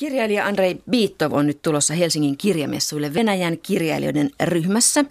[0.00, 5.04] Kirjailija Andrei Biittov on nyt tulossa Helsingin kirjamessuille Venäjän kirjailijoiden ryhmässä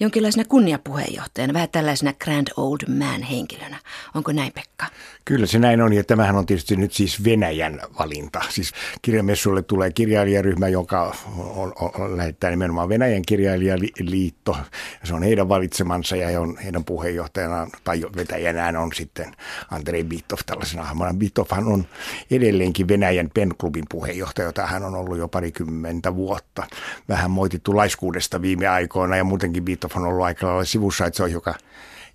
[0.00, 3.78] jonkinlaisena kunniapuheenjohtajana, vähän tällaisena grand old man henkilönä.
[4.14, 4.86] Onko näin Pekka?
[5.24, 8.40] Kyllä se näin on ja tämähän on tietysti nyt siis Venäjän valinta.
[8.48, 8.72] Siis
[9.02, 14.56] kirjamessuille tulee kirjailijaryhmä, joka on, on, on, lähettää nimenomaan Venäjän kirjailijaliitto.
[15.04, 19.34] Se on heidän valitsemansa ja on heidän puheenjohtajanaan tai vetäjänään on sitten
[19.70, 21.14] Andrei Biittov tällaisena hahmona.
[21.14, 21.86] Biittovhan on
[22.30, 26.66] edelleenkin Venäjän penklubin puheenjohtaja puheenjohtaja, jota hän on ollut jo parikymmentä vuotta.
[27.08, 31.22] Vähän moitittu laiskuudesta viime aikoina ja muutenkin Beatles on ollut aika lailla sivussa, että se
[31.22, 31.54] on joka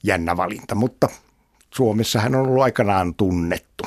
[0.04, 1.10] jännä valinta, mutta
[1.76, 3.84] Suomessa hän on ollut aikanaan tunnettu.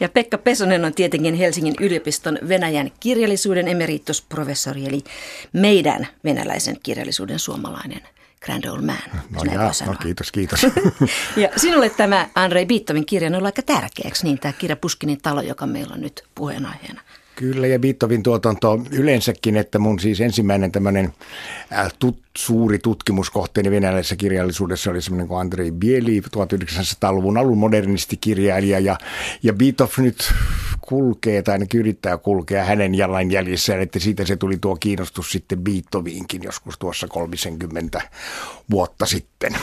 [0.00, 5.04] Ja Pekka Pesonen on tietenkin Helsingin yliopiston Venäjän kirjallisuuden emeritusprofessori, eli
[5.52, 8.00] meidän venäläisen kirjallisuuden suomalainen
[8.46, 8.96] grand old man.
[9.30, 10.62] No, jaa, no kiitos, kiitos.
[11.42, 15.40] ja sinulle tämä Andrei Biittovin kirja on ollut aika tärkeäksi, niin tämä kirja Puskinin talo,
[15.40, 17.00] joka meillä on nyt puheenaiheena.
[17.36, 21.12] Kyllä, ja Beethoven tuotanto yleensäkin, että mun siis ensimmäinen tämmöinen
[21.72, 28.98] äh, tut, suuri tutkimuskohteeni venäläisessä kirjallisuudessa oli semmoinen kuin Andrei Bieli, 1900-luvun alun modernistikirjailija, ja,
[29.42, 30.32] ja Beethoven nyt
[30.86, 36.42] kulkee tai ainakin yrittää kulkea hänen jalanjäljissään, että siitä se tuli tuo kiinnostus sitten Beethovenkin
[36.42, 38.02] joskus tuossa 30
[38.70, 39.56] vuotta sitten.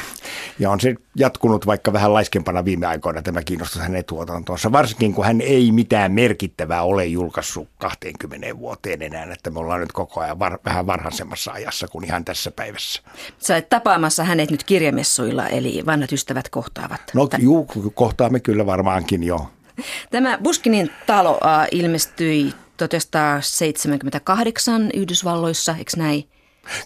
[0.59, 5.25] Ja on se jatkunut vaikka vähän laiskempana viime aikoina tämä kiinnostus hänen tuotantoonsa, varsinkin kun
[5.25, 10.39] hän ei mitään merkittävää ole julkaissut 20 vuoteen enää, että me ollaan nyt koko ajan
[10.39, 13.01] var, vähän varhaisemmassa ajassa kuin ihan tässä päivässä.
[13.39, 17.01] Sä olet tapaamassa hänet nyt kirjamessuilla, eli vanhat ystävät kohtaavat.
[17.13, 19.47] No juu, kohtaamme kyllä varmaankin jo.
[20.11, 26.33] Tämä Buskinin talo äh, ilmestyi 1978 Yhdysvalloissa, eikö näin?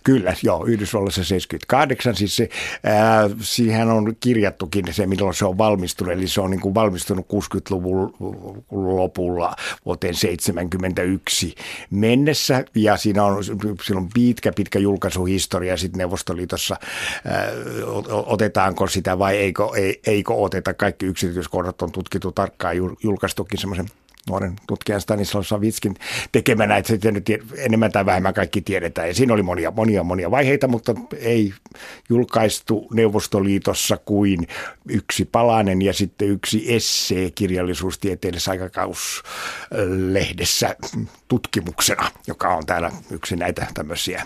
[0.04, 2.50] Kyllä, joo, Yhdysvalloissa 78, siis se,
[2.84, 7.26] ää, siihen on kirjattukin se, milloin se on valmistunut, eli se on niin kuin valmistunut
[7.34, 8.14] 60-luvun
[8.72, 9.56] lopulla
[9.86, 11.56] vuoteen 71
[11.90, 16.76] mennessä, ja siinä on, siinä on pitkä, pitkä julkaisuhistoria sitten Neuvostoliitossa,
[17.26, 17.52] ää,
[18.08, 23.88] otetaanko sitä vai eikö, ei, eikö oteta, kaikki yksityiskohdat on tutkittu tarkkaan, julkaistukin semmoisen
[24.30, 25.96] nuoren tutkijan Stanislav Savitskin
[26.32, 27.26] tekemänä, että sitten nyt
[27.58, 29.08] enemmän tai vähemmän kaikki tiedetään.
[29.08, 31.54] Ja siinä oli monia, monia, monia vaiheita, mutta ei
[32.10, 34.48] julkaistu Neuvostoliitossa kuin
[34.90, 40.76] yksi palanen ja sitten yksi essee kirjallisuustieteellisessä aikakauslehdessä
[41.28, 44.26] tutkimuksena, joka on täällä yksi näitä tämmöisiä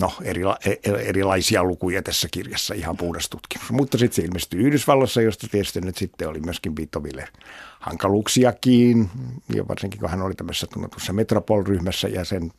[0.00, 3.70] no, erila, e, e, erilaisia lukuja tässä kirjassa, ihan puhdas tutkimus.
[3.70, 7.28] Mutta sitten se ilmestyi Yhdysvalloissa, josta tietysti nyt sitten oli myöskin Beethovenille
[7.80, 9.10] hankaluuksiakin,
[9.54, 12.52] ja varsinkin kun hän oli tämmöisessä tunnetussa Metropol-ryhmässä ja sen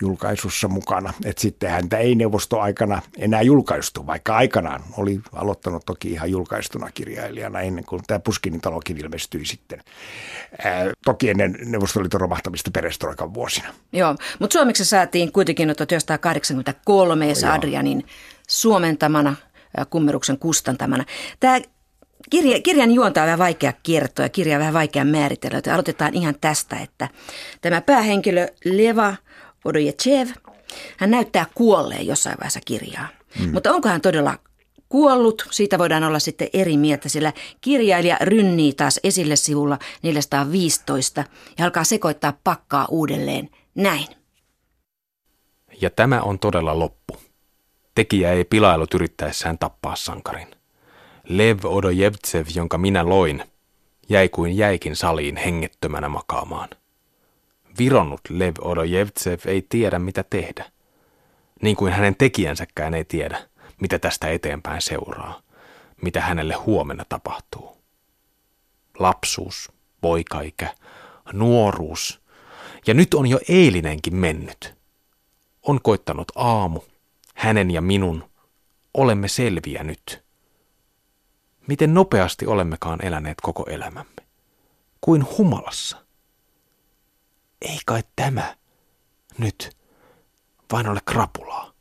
[0.00, 1.12] julkaisussa mukana.
[1.24, 7.60] Että sitten häntä ei neuvostoaikana enää julkaistu, vaikka aikanaan oli aloittanut toki ihan julkaistuna kirjailijana
[7.60, 9.80] ennen kuin tämä Puskinin talokin ilmestyi sitten.
[10.64, 13.68] Ää, toki ennen Neuvostoliiton romahtamista perestroikan vuosina.
[13.92, 18.06] Joo, mutta suomeksi saatiin kuitenkin 1983 Esa Adrianin
[18.48, 19.36] suomentamana
[19.90, 21.04] kummeruksen kustantamana.
[21.40, 21.58] Tämä
[22.30, 26.14] Kirja, kirjan juonta on vähän vaikea kertoa ja kirja on vähän vaikea määritellä, joten aloitetaan
[26.14, 27.08] ihan tästä, että
[27.60, 29.14] tämä päähenkilö Leva
[29.64, 30.28] Odojechev,
[30.96, 33.08] hän näyttää kuolleen jossain vaiheessa kirjaa.
[33.40, 33.52] Mm.
[33.52, 34.38] Mutta onko hän todella
[34.88, 35.46] kuollut?
[35.50, 41.24] Siitä voidaan olla sitten eri mieltä, sillä kirjailija rynnii taas esille sivulla 415
[41.58, 44.06] ja alkaa sekoittaa pakkaa uudelleen näin.
[45.80, 47.16] Ja tämä on todella loppu.
[47.94, 50.55] Tekijä ei pilailut yrittäessään tappaa sankarin.
[51.28, 53.44] Lev Odojevtsev, jonka minä loin,
[54.08, 56.68] jäi kuin jäikin saliin hengettömänä makaamaan.
[57.78, 60.70] Vironnut Lev Odojevtsev ei tiedä, mitä tehdä.
[61.62, 63.48] Niin kuin hänen tekijänsäkään ei tiedä,
[63.80, 65.40] mitä tästä eteenpäin seuraa,
[66.02, 67.76] mitä hänelle huomenna tapahtuu.
[68.98, 70.74] Lapsuus, poikaikä,
[71.32, 72.20] nuoruus,
[72.86, 74.74] ja nyt on jo eilinenkin mennyt.
[75.62, 76.80] On koittanut aamu,
[77.34, 78.30] hänen ja minun,
[78.94, 80.25] olemme selviä nyt.
[81.66, 84.22] Miten nopeasti olemmekaan eläneet koko elämämme?
[85.00, 86.06] Kuin humalassa.
[87.62, 88.56] Ei kai tämä
[89.38, 89.76] nyt
[90.72, 91.72] vain ole krapulaa.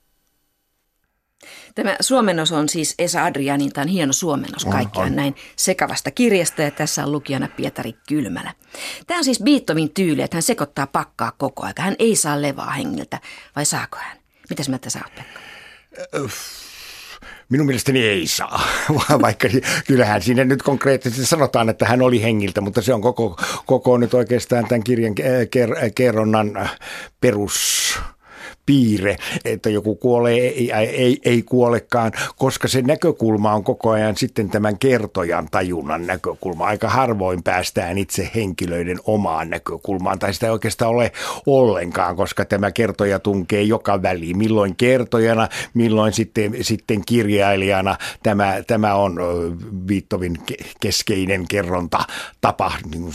[1.75, 6.71] Tämä suomennos on siis Esa Adrianin, tämä on hieno suomennos kaikkiaan näin sekavasta kirjasta ja
[6.71, 8.53] tässä on lukijana Pietari Kylmälä.
[9.07, 11.73] Tämä on siis Beethovenin tyyli, että hän sekoittaa pakkaa koko ajan.
[11.79, 13.19] Hän ei saa levaa hengiltä,
[13.55, 14.17] vai saako hän?
[14.49, 15.39] Mitäs mieltä sä oot, Pekka?
[17.49, 18.61] Minun mielestäni ei saa,
[19.21, 19.47] vaikka
[19.87, 24.13] kyllähän siinä nyt konkreettisesti sanotaan, että hän oli hengiltä, mutta se on koko, koko nyt
[24.13, 25.15] oikeastaan tämän kirjan
[25.95, 26.69] kerronnan
[27.21, 27.99] perus
[28.65, 29.15] piirre,
[29.45, 34.79] että joku kuolee ei, ei, ei kuolekaan, koska se näkökulma on koko ajan sitten tämän
[34.79, 36.65] kertojan tajunnan näkökulma.
[36.65, 41.11] Aika harvoin päästään itse henkilöiden omaan näkökulmaan, tai sitä ei oikeastaan ole
[41.45, 44.37] ollenkaan, koska tämä kertoja tunkee joka väliin.
[44.37, 47.97] Milloin kertojana, milloin sitten, sitten kirjailijana.
[48.23, 49.19] Tämä, tämä on
[49.87, 50.37] Viittovin
[50.81, 51.99] keskeinen kerronta
[52.41, 53.13] tapa, niin kuin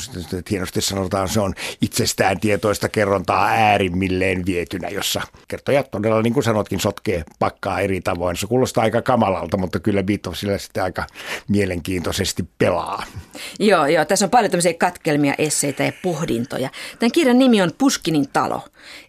[0.51, 6.81] hienosti sanotaan, se on itsestään tietoista kerrontaa äärimmilleen vietynä, jossa kertoja todella, niin kuin sanotkin,
[6.81, 8.37] sotkee pakkaa eri tavoin.
[8.37, 11.07] Se kuulostaa aika kamalalta, mutta kyllä Beatles sillä sitten aika
[11.49, 13.05] mielenkiintoisesti pelaa.
[13.59, 14.05] Joo, joo.
[14.05, 16.71] Tässä on paljon tämmöisiä katkelmia, esseitä ja pohdintoja.
[16.99, 18.63] Tämän kirjan nimi on Puskinin talo.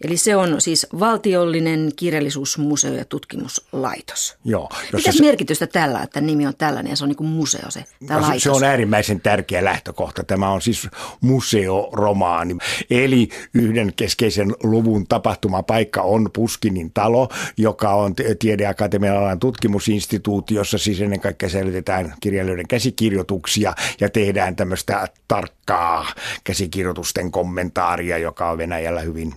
[0.04, 4.38] Eli se on siis valtiollinen kirjallisuusmuseo- ja tutkimuslaitos.
[4.46, 4.70] Joo.
[4.94, 5.24] Mitä se...
[5.24, 8.28] merkitystä tällä, että nimi on tällainen ja se on niin kuin museo se, tämä no,
[8.28, 8.44] laitos?
[8.44, 10.24] Se on äärimmäisen tärkeä lähtökohta.
[10.24, 10.88] Tämä on siis
[11.22, 12.58] museoromaani.
[12.90, 20.78] Eli yhden keskeisen luvun tapahtumapaikka on Puskinin talo, joka on Tiedeakatemian alan tutkimusinstituutiossa.
[20.78, 26.08] Siis ennen kaikkea säilytetään kirjailijoiden käsikirjoituksia ja tehdään tämmöistä tarkkaa
[26.44, 29.34] käsikirjoitusten kommentaaria, joka on Venäjällä hyvin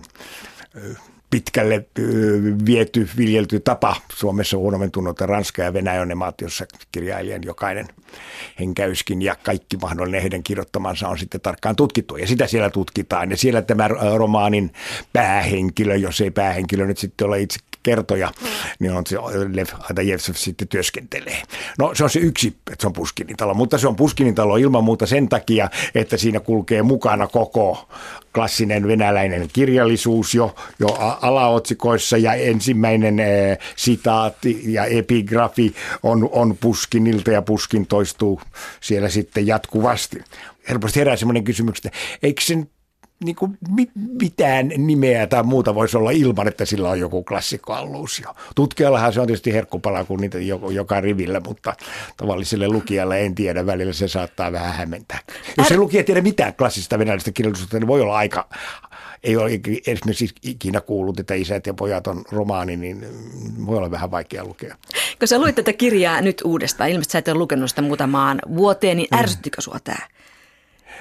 [1.29, 1.85] pitkälle
[2.65, 3.95] viety, viljelty tapa.
[4.13, 7.87] Suomessa huonommin tunnutta Ranska ja Venäjä on ne maat, joissa kirjailijan jokainen
[8.59, 12.17] henkäyskin ja kaikki mahdollinen heidän kirjoittamansa on sitten tarkkaan tutkittu.
[12.17, 13.31] Ja sitä siellä tutkitaan.
[13.31, 14.73] Ja siellä tämä romaanin
[15.13, 18.31] päähenkilö, jos ei päähenkilö nyt sitten ole itse kertoja,
[18.79, 19.17] niin on se
[19.53, 21.41] Lev Adajevsev sitten työskentelee.
[21.79, 24.57] No se on se yksi, että se on Puskinin talo, mutta se on Puskinin talo
[24.57, 27.87] ilman muuta sen takia, että siinä kulkee mukana koko
[28.33, 30.87] klassinen venäläinen kirjallisuus jo, jo
[31.21, 38.41] alaotsikoissa ja ensimmäinen äh, sitaatti ja epigrafi on, on Puskinilta ja Puskin toistuu
[38.81, 40.19] siellä sitten jatkuvasti.
[40.69, 42.69] Helposti herää sellainen kysymys, että eikö sen
[43.23, 43.57] niin kuin
[44.21, 48.35] mitään nimeä tai muuta voisi olla ilman, että sillä on joku klassikkoalluusio.
[48.55, 50.37] Tutkijallahan se on tietysti herkkupala kuin niitä
[50.71, 51.73] joka rivillä, mutta
[52.17, 53.65] tavalliselle lukijalle en tiedä.
[53.65, 55.19] Välillä se saattaa vähän hämmentää.
[55.57, 58.47] Jos se lukija tiedä mitään klassista venäläistä kirjallisuutta, niin voi olla aika,
[59.23, 59.51] ei ole
[59.87, 63.05] esimerkiksi ikinä kuullut, että isät ja pojat on romaani, niin
[63.65, 64.75] voi olla vähän vaikea lukea.
[65.19, 68.97] Kun sä luit tätä kirjaa nyt uudestaan, ilmeisesti sä et ole lukenut sitä muutamaan vuoteen,
[68.97, 69.17] niin mm.
[69.17, 70.14] ärsyttikö sua tämä?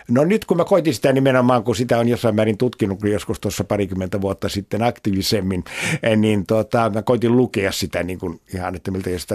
[0.08, 3.64] No nyt kun mä koitin sitä nimenomaan, kun sitä on jossain määrin tutkinut joskus tuossa
[3.64, 5.64] parikymmentä vuotta sitten aktiivisemmin,
[6.02, 9.26] eh, niin tota, mä koitin lukea sitä niin kuin ihan, että miltä jos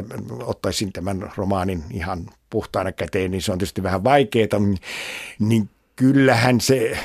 [0.43, 4.59] ottaisin tämän romaanin ihan puhtaana käteen, niin se on tietysti vähän vaikeaa,
[5.39, 6.97] niin kyllähän se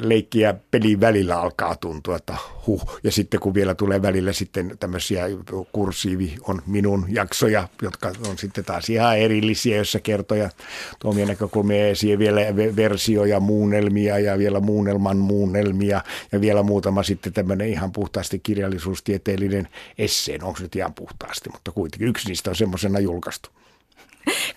[0.00, 2.36] leikkiä pelin välillä alkaa tuntua, että
[2.66, 3.00] huh.
[3.04, 5.24] Ja sitten kun vielä tulee välillä sitten tämmöisiä
[5.72, 10.50] kursiivi on minun jaksoja, jotka on sitten taas ihan erillisiä, joissa kertoja
[10.98, 12.40] tuomia näkökulmia esiin vielä
[12.76, 16.00] versioja, muunnelmia ja vielä muunnelman muunnelmia
[16.32, 19.68] ja vielä muutama sitten tämmöinen ihan puhtaasti kirjallisuustieteellinen
[19.98, 23.50] esseen, onko se nyt ihan puhtaasti, mutta kuitenkin yksi niistä on semmoisena julkaistu.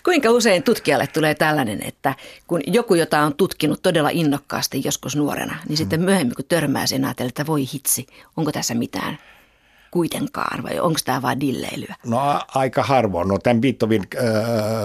[0.04, 2.14] Kuinka usein tutkijalle tulee tällainen, että
[2.46, 6.04] kun joku, jota on tutkinut todella innokkaasti joskus nuorena, niin sitten mm.
[6.04, 8.06] myöhemmin kun törmää sen ajatella, että voi hitsi,
[8.36, 9.18] onko tässä mitään
[9.90, 11.94] kuitenkaan vai onko tämä vain dilleilyä?
[12.06, 13.28] No aika harvoin.
[13.28, 14.24] No tämän Beethoven äh,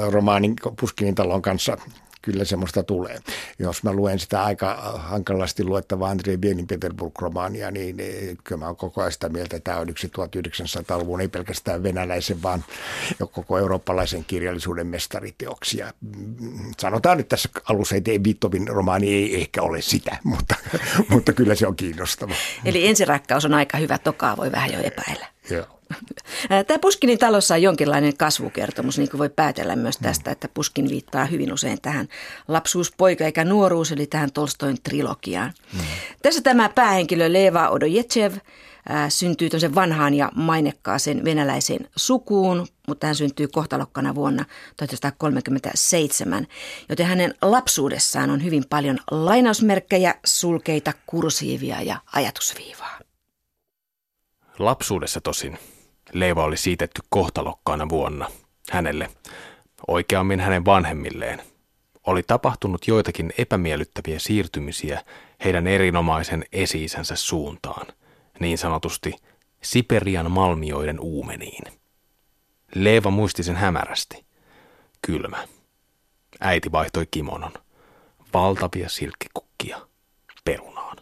[0.09, 1.77] romaanin Puskinin talon kanssa
[2.31, 3.20] kyllä semmoista tulee.
[3.60, 8.76] Jos mä luen sitä aika hankalasti luettavaa Andrei Bienin Peterburg-romaania, niin, niin kyllä mä oon
[8.76, 12.64] koko ajan sitä mieltä, että tämä on yksi 1900-luvun ei pelkästään venäläisen, vaan
[13.20, 15.94] jo koko eurooppalaisen kirjallisuuden mestariteoksia.
[16.78, 20.56] Sanotaan nyt tässä alussa, että Beethoven romaani ei ehkä ole sitä, mutta,
[21.10, 22.34] mutta kyllä se on kiinnostava.
[22.65, 25.27] Eli ensirakkaus on aika hyvä, tokaa voi vähän jo epäillä.
[25.50, 25.78] Joo.
[26.67, 31.25] Tämä Puskinin talossa on jonkinlainen kasvukertomus, niin kuin voi päätellä myös tästä, että Puskin viittaa
[31.25, 32.08] hyvin usein tähän
[32.48, 35.53] lapsuuspoika eikä nuoruus, eli tähän Tolstoin trilogiaan.
[35.74, 35.79] Mm.
[36.22, 38.34] Tässä tämä päähenkilö Leva Odojechev
[39.10, 44.46] syntyy tosen vanhaan ja mainekkaaseen venäläiseen sukuun, mutta hän syntyy kohtalokkana vuonna
[44.77, 46.48] 1937,
[46.89, 53.00] joten hänen lapsuudessaan on hyvin paljon lainausmerkkejä, sulkeita, kursiivia ja ajatusviivaa.
[54.60, 55.58] Lapsuudessa tosin
[56.13, 58.30] Leiva oli siitetty kohtalokkaana vuonna
[58.72, 59.10] hänelle,
[59.88, 61.42] oikeammin hänen vanhemmilleen.
[62.08, 65.04] Oli tapahtunut joitakin epämiellyttäviä siirtymisiä
[65.44, 67.88] heidän erinomaisen esiisänsä suuntaan,
[68.39, 69.13] niin sanotusti
[69.63, 71.63] Siperian malmioiden uumeniin.
[72.75, 74.25] Leeva muisti sen hämärästi.
[75.01, 75.48] Kylmä.
[76.39, 77.54] Äiti vaihtoi kimonon.
[78.34, 79.88] Valtavia silkkikukkia.
[80.46, 80.98] Perunaan.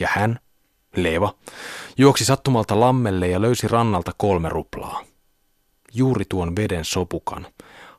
[0.00, 0.40] Ja hän
[0.96, 1.34] Leeva,
[1.98, 5.02] juoksi sattumalta lammelle ja löysi rannalta kolme ruplaa.
[5.94, 7.46] Juuri tuon veden sopukan,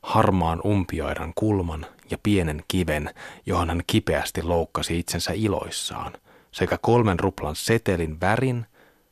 [0.02, 3.14] harmaan umpiaidan kulman ja pienen kiven,
[3.46, 6.12] johon hän kipeästi loukkasi itsensä iloissaan,
[6.52, 8.66] sekä kolmen ruplan setelin värin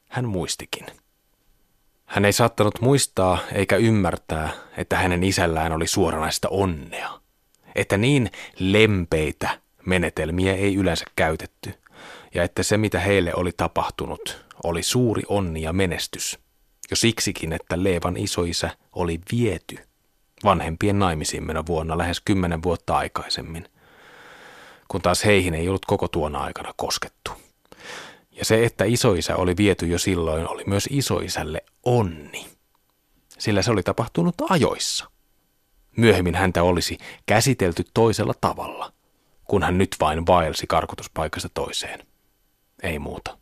[0.09, 0.87] hän muistikin.
[2.07, 7.21] Hän ei saattanut muistaa eikä ymmärtää, että hänen isällään oli suoranaista onnea.
[7.75, 11.75] Että niin lempeitä menetelmiä ei yleensä käytetty,
[12.35, 16.39] ja että se mitä heille oli tapahtunut oli suuri onni ja menestys,
[16.91, 19.79] jo siksikin, että Leevan isoisä oli viety
[20.45, 23.69] vanhempien naimisiin mennä vuonna lähes kymmenen vuotta aikaisemmin,
[24.89, 27.31] kun taas heihin ei ollut koko tuona aikana koskettu.
[28.31, 32.47] Ja se, että isoisä oli viety jo silloin, oli myös isoisälle onni,
[33.39, 35.11] sillä se oli tapahtunut ajoissa.
[35.97, 38.93] Myöhemmin häntä olisi käsitelty toisella tavalla,
[39.45, 42.07] kun hän nyt vain vaelsi karkotuspaikasta toiseen.
[42.83, 43.39] Ei muuta.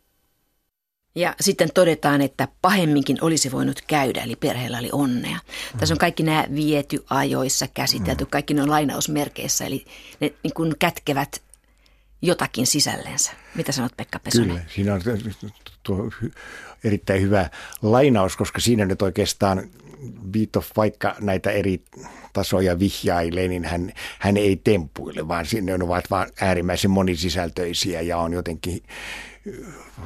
[1.15, 5.39] Ja sitten todetaan, että pahemminkin olisi voinut käydä, eli perheellä oli onnea.
[5.73, 5.79] Mm.
[5.79, 8.29] Tässä on kaikki nämä viety ajoissa käsitelty, mm.
[8.29, 9.85] kaikki ne on lainausmerkeissä, eli
[10.19, 11.41] ne niin kuin kätkevät
[12.21, 13.31] jotakin sisällensä.
[13.55, 14.47] Mitä sanot Pekka Pesonen?
[14.47, 15.01] Kyllä, siinä on
[15.83, 16.09] tuo
[16.83, 17.49] erittäin hyvä
[17.81, 19.69] lainaus, koska siinä nyt oikeastaan
[20.31, 21.81] Beat vaikka näitä eri
[22.35, 28.33] tasoja vihjailee, niin hän, hän ei tempuile, vaan sinne ovat vaan äärimmäisen monisisältöisiä ja on
[28.33, 28.83] jotenkin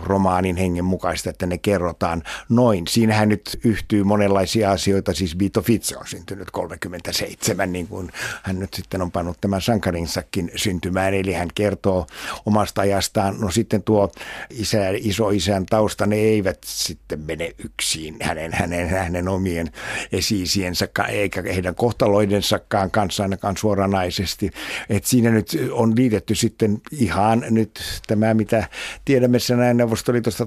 [0.03, 2.87] romaanin hengen mukaista, että ne kerrotaan noin.
[2.87, 8.11] Siinähän nyt yhtyy monenlaisia asioita, siis Vito Fitze on syntynyt 37, niin kuin
[8.43, 12.07] hän nyt sitten on pannut tämän sankarinsakin syntymään, eli hän kertoo
[12.45, 13.39] omasta ajastaan.
[13.39, 14.11] No sitten tuo
[14.49, 19.71] isä, isoisän tausta, ne eivät sitten mene yksin hänen, hänen, hänen omien
[20.11, 24.51] esiisiensä, eikä heidän kohtaloidensakaan kanssa ainakaan suoranaisesti.
[24.89, 28.67] Et siinä nyt on liitetty sitten ihan nyt tämä, mitä
[29.05, 30.45] tiedämme sen Neuvostoliitosta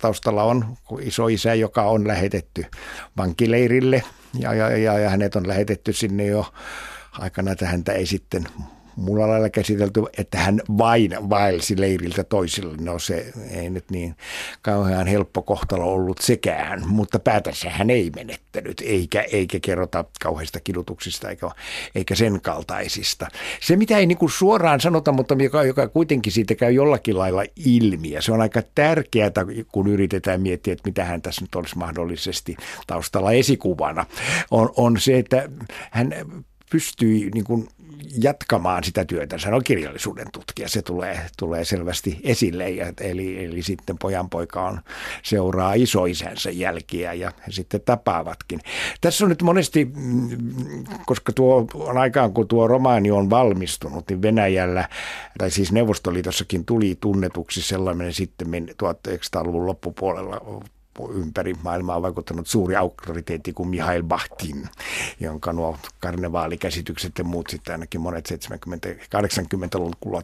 [0.00, 2.66] taustalla on iso isä, joka on lähetetty
[3.16, 4.02] vankileirille
[4.38, 6.52] ja, ja, ja, ja hänet on lähetetty sinne jo
[7.12, 8.44] aikana, että häntä ei sitten
[8.96, 12.76] mulla lailla käsitelty, että hän vain vaelsi leiriltä toisille.
[12.80, 14.16] No se ei nyt niin
[14.62, 21.30] kauhean helppo kohtalo ollut sekään, mutta päätänsä hän ei menettänyt, eikä, eikä kerrota kauheista kidutuksista
[21.30, 21.50] eikä,
[21.94, 23.28] eikä sen kaltaisista.
[23.60, 28.10] Se, mitä ei niin suoraan sanota, mutta joka, joka kuitenkin siitä käy jollakin lailla ilmi,
[28.10, 29.30] ja se on aika tärkeää,
[29.72, 32.56] kun yritetään miettiä, että mitä hän tässä nyt olisi mahdollisesti
[32.86, 34.06] taustalla esikuvana,
[34.50, 35.48] on, on se, että
[35.90, 36.14] hän
[36.70, 37.68] pystyi niin kuin
[38.22, 39.36] jatkamaan sitä työtä.
[39.44, 42.70] Hän on kirjallisuuden tutkija, se tulee, tulee selvästi esille.
[42.70, 44.80] Ja, eli, eli sitten pojanpoika on,
[45.22, 48.60] seuraa isoisänsä jälkiä ja he sitten tapaavatkin.
[49.00, 54.22] Tässä on nyt monesti, mm, koska tuo on aikaan kun tuo romaani on valmistunut, niin
[54.22, 54.88] Venäjällä,
[55.38, 58.48] tai siis Neuvostoliitossakin tuli tunnetuksi sellainen sitten
[58.82, 60.62] 1900-luvun loppupuolella
[61.14, 64.68] ympäri maailmaa vaikuttanut suuri auktoriteetti kuin Mihail Bachtin,
[65.20, 70.22] jonka nuo karnevaalikäsitykset ja muut sitten ainakin monet 70-80-luvulla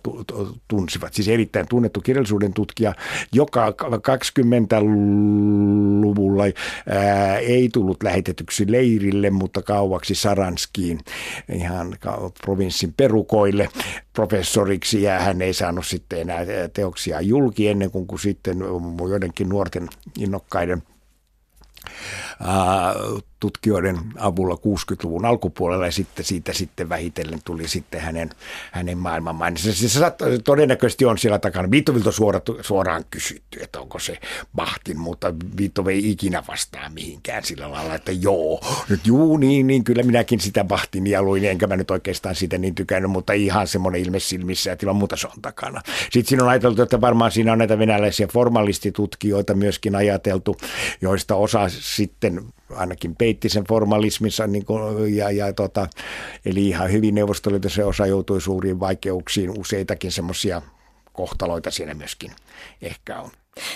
[0.68, 1.14] tunsivat.
[1.14, 2.94] Siis erittäin tunnettu kirjallisuuden tutkija,
[3.32, 3.74] joka
[4.40, 6.44] 20-luvulla
[6.88, 11.00] ää, ei tullut lähetetyksi leirille, mutta kauaksi Saranskiin,
[11.52, 11.96] ihan
[12.44, 13.68] provinssin perukoille
[14.12, 18.58] professoriksi ja hän ei saanut sitten enää teoksia julki ennen kuin, kuin sitten
[19.08, 20.82] joidenkin nuorten innokkaiden Hokkaido.
[23.40, 28.30] Tutkijoiden avulla 60-luvun alkupuolella ja sitten siitä sitten vähitellen tuli sitten hänen,
[28.72, 29.72] hänen maailmanmaininsa.
[29.72, 30.00] Se, se
[30.44, 31.70] todennäköisesti on siellä takana.
[31.70, 34.18] Viittovilta suora, suoraan kysytty, että onko se
[34.56, 39.84] Bahtin, mutta Viitto ei ikinä vastaa mihinkään sillä lailla, että joo, nyt juu, niin, niin
[39.84, 44.00] kyllä minäkin sitä Bahtinia luin, enkä mä nyt oikeastaan sitä niin tykännyt, mutta ihan semmoinen
[44.00, 45.80] ilme silmissä, että ilman muuta se on takana.
[46.02, 50.56] Sitten siinä on ajateltu, että varmaan siinä on näitä venäläisiä formalistitutkijoita myöskin ajateltu,
[51.00, 52.42] joista osa sitten
[52.76, 55.88] ainakin peitti sen formalismissa, niin kuin, ja, ja tota,
[56.44, 60.62] eli ihan hyvin Neuvostoliitossa se osa joutui suuriin vaikeuksiin, useitakin semmoisia
[61.12, 62.32] kohtaloita siinä myöskin
[62.82, 63.30] ehkä on.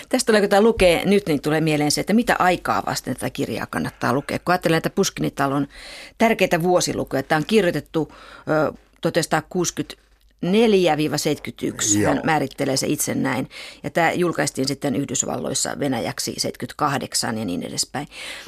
[0.09, 3.29] Tästä tulee, kun tämä lukee nyt, niin tulee mieleen se, että mitä aikaa vasten tätä
[3.29, 4.39] kirjaa kannattaa lukea.
[4.39, 5.67] Kun ajattelee, että Puskinitalon
[6.17, 8.11] tärkeitä vuosilukuja, tämä on kirjoitettu
[9.01, 10.03] 1960
[10.43, 13.49] 4-71, hän määrittelee se itse näin.
[13.83, 18.07] Ja tämä julkaistiin sitten Yhdysvalloissa Venäjäksi 78 ja niin edespäin.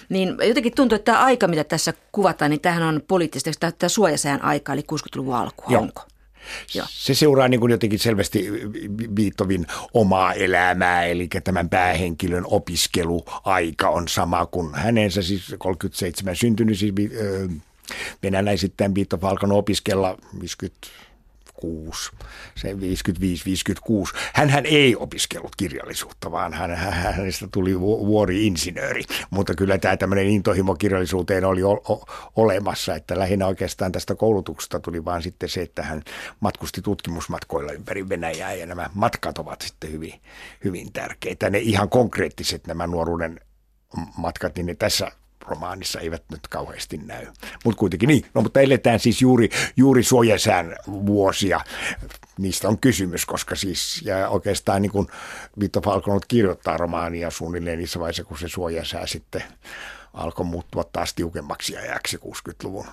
[0.10, 4.42] Niin jotenkin tuntuu, että tämä aika, mitä tässä kuvataan, niin tämähän on poliittisesti, tämä suojasään
[4.44, 5.82] aika, eli 60-luvun alku, Joo.
[5.82, 6.02] onko?
[6.74, 6.86] Joo.
[6.90, 8.50] Se seuraa niin kuin jotenkin selvästi
[9.16, 16.94] Viittovin omaa elämää, eli tämän päähenkilön opiskeluaika on sama kuin hänensä, siis 37 syntynyt, siis
[18.24, 20.88] venäläisittäin Viittov alkanut opiskella 50
[21.64, 22.12] 56,
[22.56, 24.18] se 55-56.
[24.34, 31.46] Hänhän ei opiskellut kirjallisuutta, vaan hän, hänestä tuli vuori-insinööri, mutta kyllä tämä tämmöinen intohimo kirjallisuuteen
[31.46, 31.62] oli
[32.36, 36.02] olemassa, että lähinnä oikeastaan tästä koulutuksesta tuli vaan sitten se, että hän
[36.40, 40.22] matkusti tutkimusmatkoilla ympäri Venäjää ja nämä matkat ovat sitten hyvin,
[40.64, 41.50] hyvin tärkeitä.
[41.50, 43.40] Ne ihan konkreettiset nämä nuoruuden
[44.18, 45.12] matkat, niin ne tässä
[45.48, 47.26] romaanissa eivät nyt kauheasti näy.
[47.66, 48.26] Mutta kuitenkin niin.
[48.34, 51.60] No mutta eletään siis juuri, juuri suojasään vuosia.
[52.38, 55.08] Niistä on kysymys, koska siis ja oikeastaan niin kuin
[55.60, 59.44] Vitto Falkonut kirjoittaa romaania suunnilleen niissä vaiheissa, kun se suojasää sitten
[60.14, 62.86] alkoi muuttua taas tiukemmaksi ajaksi 60-luvun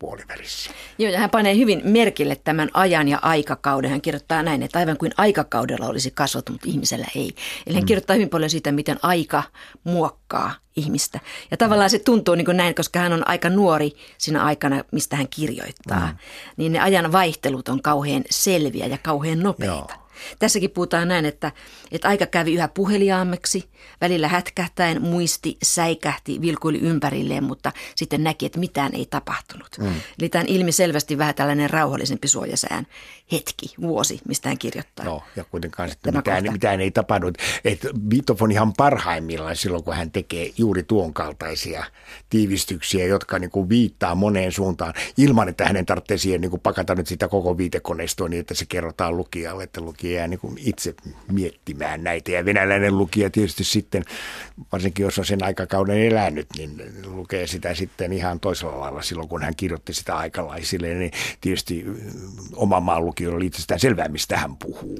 [0.00, 0.70] puolivälissä.
[0.98, 3.90] Joo, ja hän panee hyvin merkille tämän ajan ja aikakauden.
[3.90, 7.34] Hän kirjoittaa näin, että aivan kuin aikakaudella olisi kasvattu, mutta ihmisellä ei.
[7.66, 7.86] Eli hän mm.
[7.86, 9.42] kirjoittaa hyvin paljon siitä, miten aika
[9.84, 11.20] muokkaa ihmistä.
[11.50, 15.16] Ja tavallaan se tuntuu niin kuin näin, koska hän on aika nuori siinä aikana, mistä
[15.16, 16.06] hän kirjoittaa.
[16.06, 16.16] Mm.
[16.56, 19.74] Niin ne ajan vaihtelut on kauhean selviä ja kauhean nopeita.
[19.74, 20.10] Joo.
[20.38, 21.52] Tässäkin puhutaan näin, että,
[21.92, 23.69] että aika kävi yhä puheliaammeksi,
[24.00, 29.68] välillä hätkähtäen muisti, säikähti, vilkuili ympärilleen, mutta sitten näki, että mitään ei tapahtunut.
[29.78, 29.94] Mm.
[30.18, 32.86] Eli tämä on ilmiselvästi vähän tällainen rauhallisempi suojasään
[33.32, 35.04] hetki, vuosi, mistä hän kirjoittaa.
[35.04, 37.38] Joo, ja kuitenkaan sitten mitään, mitään ei tapahtunut.
[37.64, 41.84] Että Beethoven on ihan parhaimmillaan silloin, kun hän tekee juuri tuon kaltaisia
[42.30, 46.94] tiivistyksiä, jotka niin kuin viittaa moneen suuntaan, ilman että hänen tarvitsee siihen niin kuin pakata
[46.94, 50.94] nyt sitä koko viitekoneistoa niin, että se kerrotaan lukijalle, että lukija jää niin kuin itse
[51.32, 52.30] miettimään näitä.
[52.30, 54.04] Ja venäläinen lukija tietysti sitten,
[54.72, 59.42] varsinkin jos on sen aikakauden elänyt, niin lukee sitä sitten ihan toisella lailla silloin, kun
[59.42, 61.86] hän kirjoitti sitä aikalaisille, niin tietysti
[62.56, 64.98] oma maan lukija oli itsestään selvää, mistä hän puhuu.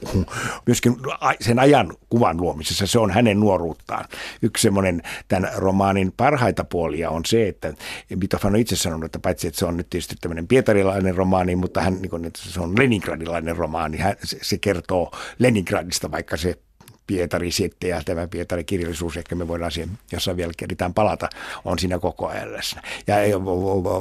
[0.67, 0.97] Myöskin
[1.41, 4.05] sen ajan kuvan luomisessa se on hänen nuoruuttaan.
[4.43, 7.75] Yksi semmoinen tämän romaanin parhaita puolia on se, että
[8.19, 11.81] Bitofan on itse sanonut, että paitsi että se on nyt tietysti tämmöinen pietarilainen romaani, mutta
[11.81, 16.59] hän, niin kuin, se on leningradilainen romaani, hän, se, se kertoo Leningradista, vaikka se
[17.07, 21.29] Pietari sitten ja tämä Pietarin kirjallisuus, ehkä me voidaan siihen jossain vielä keritään palata,
[21.65, 22.83] on siinä koko ajan läsnä.
[23.07, 23.17] Ja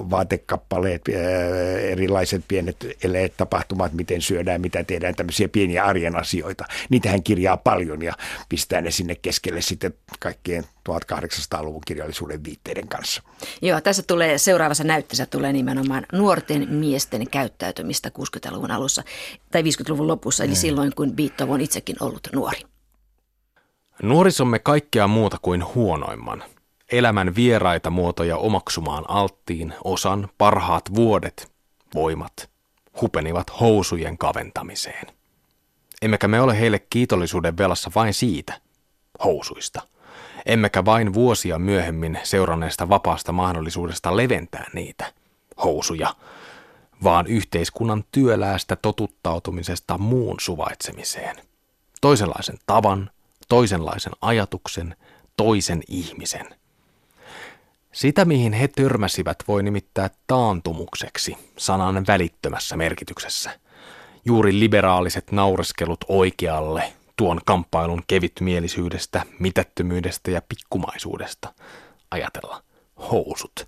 [0.10, 1.02] vaatekappaleet,
[1.82, 6.66] erilaiset pienet eleet, tapahtumat, miten syödään, mitä tehdään, tämmöisiä pieniä arjen asioita.
[6.90, 8.14] Niitä hän kirjaa paljon ja
[8.50, 13.22] pistää ne sinne keskelle sitten kaikkien 1800-luvun kirjallisuuden viitteiden kanssa.
[13.62, 19.04] Joo, tässä tulee seuraavassa näyttössä tulee nimenomaan nuorten miesten käyttäytymistä 60-luvun alussa
[19.52, 20.56] tai 50-luvun lopussa, eli mm.
[20.56, 22.60] silloin kun Beethoven on itsekin ollut nuori.
[24.02, 26.44] Nuorisomme kaikkea muuta kuin huonoimman.
[26.92, 31.52] Elämän vieraita muotoja omaksumaan alttiin osan parhaat vuodet,
[31.94, 32.50] voimat,
[33.02, 35.08] hupenivat housujen kaventamiseen.
[36.02, 38.62] Emmekä me ole heille kiitollisuuden velassa vain siitä,
[39.24, 39.82] housuista.
[40.46, 45.14] Emmekä vain vuosia myöhemmin seuranneesta vapaasta mahdollisuudesta leventää niitä,
[45.64, 46.16] housuja,
[47.04, 51.36] vaan yhteiskunnan työläästä totuttautumisesta muun suvaitsemiseen.
[52.02, 53.10] Toisenlaisen tavan,
[53.50, 54.96] toisenlaisen ajatuksen,
[55.38, 56.48] toisen ihmisen.
[57.92, 63.60] Sitä, mihin he törmäsivät, voi nimittää taantumukseksi sanan välittömässä merkityksessä.
[64.26, 71.54] Juuri liberaaliset naureskelut oikealle tuon kamppailun kevytmielisyydestä, mitättömyydestä ja pikkumaisuudesta.
[72.12, 72.64] Ajatella,
[73.12, 73.68] housut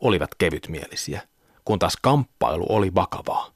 [0.00, 1.22] olivat kevytmielisiä,
[1.64, 3.50] kun taas kamppailu oli vakavaa.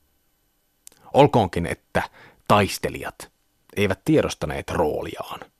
[1.15, 2.03] Olkoonkin, että
[2.49, 3.33] taistelijat
[3.77, 5.41] eivät tiedostaneet rooliaan–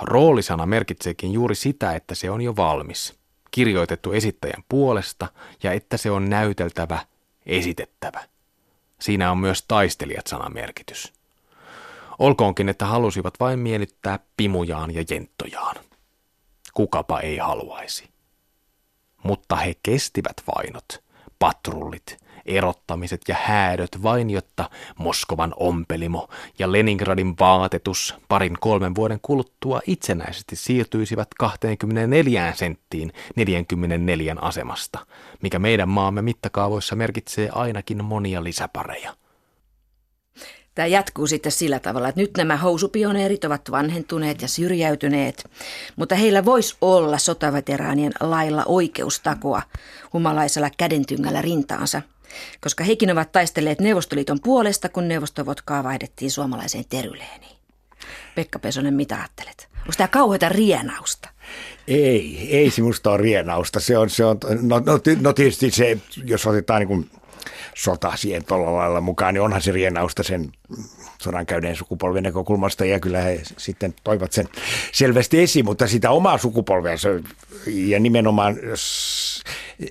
[0.00, 3.14] Roolisana merkitseekin juuri sitä, että se on jo valmis,
[3.50, 5.28] kirjoitettu esittäjän puolesta
[5.62, 6.98] ja että se on näyteltävä,
[7.46, 8.20] esitettävä.
[9.00, 11.12] Siinä on myös taistelijat sanan merkitys.
[12.18, 15.76] Olkoonkin, että halusivat vain miellyttää pimujaan ja jenttojaan.
[16.74, 18.08] Kukapa ei haluaisi.
[19.22, 21.02] Mutta he kestivät vainot,
[21.38, 26.28] patrullit, erottamiset ja häädöt vain, jotta Moskovan ompelimo
[26.58, 35.06] ja Leningradin vaatetus parin kolmen vuoden kuluttua itsenäisesti siirtyisivät 24 senttiin 44 asemasta,
[35.42, 39.14] mikä meidän maamme mittakaavoissa merkitsee ainakin monia lisäpareja.
[40.74, 45.50] Tämä jatkuu sitten sillä tavalla, että nyt nämä housupioneerit ovat vanhentuneet ja syrjäytyneet,
[45.96, 49.62] mutta heillä voisi olla sotaveteraanien lailla oikeus takoa
[50.12, 52.02] humalaisella kädentyngällä rintaansa–
[52.60, 57.56] koska hekin ovat taistelleet Neuvostoliiton puolesta, kun neuvostovotkaa vaihdettiin suomalaiseen teryleeniin.
[58.34, 59.68] Pekka Pesonen, mitä ajattelet?
[59.78, 61.28] Onko tämä kauheita rienausta?
[61.88, 63.80] Ei, ei se musta ole rienausta.
[63.80, 67.10] Se on, se on, no, no, no tietysti se, jos otetaan niin kuin
[67.74, 70.52] sota siihen tuolla lailla mukaan, niin onhan se rienausta sen
[71.18, 74.48] sodan käydeen sukupolven näkökulmasta ja kyllä he sitten toivat sen
[74.92, 76.96] selvästi esiin, mutta sitä omaa sukupolvea
[77.66, 78.56] ja nimenomaan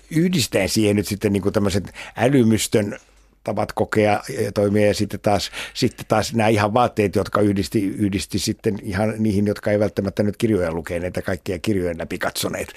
[0.10, 3.00] yhdistäen siihen nyt sitten niin kuin tämmöiset älymystön
[3.44, 8.40] tavat kokea ja toimia ja sitten taas, sitten taas nämä ihan vaatteet, jotka yhdisti, yhdisti
[8.40, 12.74] sitten ihan niihin, jotka ei välttämättä nyt kirjoja lukeneet ja kaikkia kirjojen läpi katsoneet.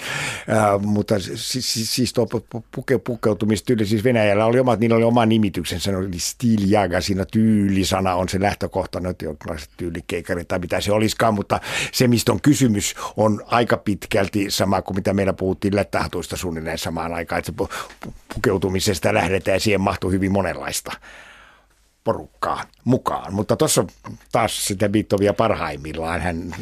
[0.51, 2.27] Äh, mutta siis, siis tuo
[2.75, 8.15] puke, pukeutumistyyli, siis Venäjällä oli omat, niillä oli oma nimityksensä, se oli stiljaga, siinä tyylisana
[8.15, 11.61] on se lähtökohta, nyt jonkinlaiset tyylikeikari tai mitä se olisikaan, mutta
[11.93, 17.15] se, mistä on kysymys, on aika pitkälti sama kuin mitä meillä puhuttiin lättähatuista suunnilleen samaan
[17.15, 17.69] aikaan, että se
[18.35, 20.93] pukeutumisesta lähdetään ja siihen mahtuu hyvin monenlaista
[22.07, 23.35] porukkaa mukaan.
[23.35, 23.85] Mutta tuossa
[24.33, 26.21] taas sitä Beethovia parhaimmillaan.
[26.21, 26.55] Hän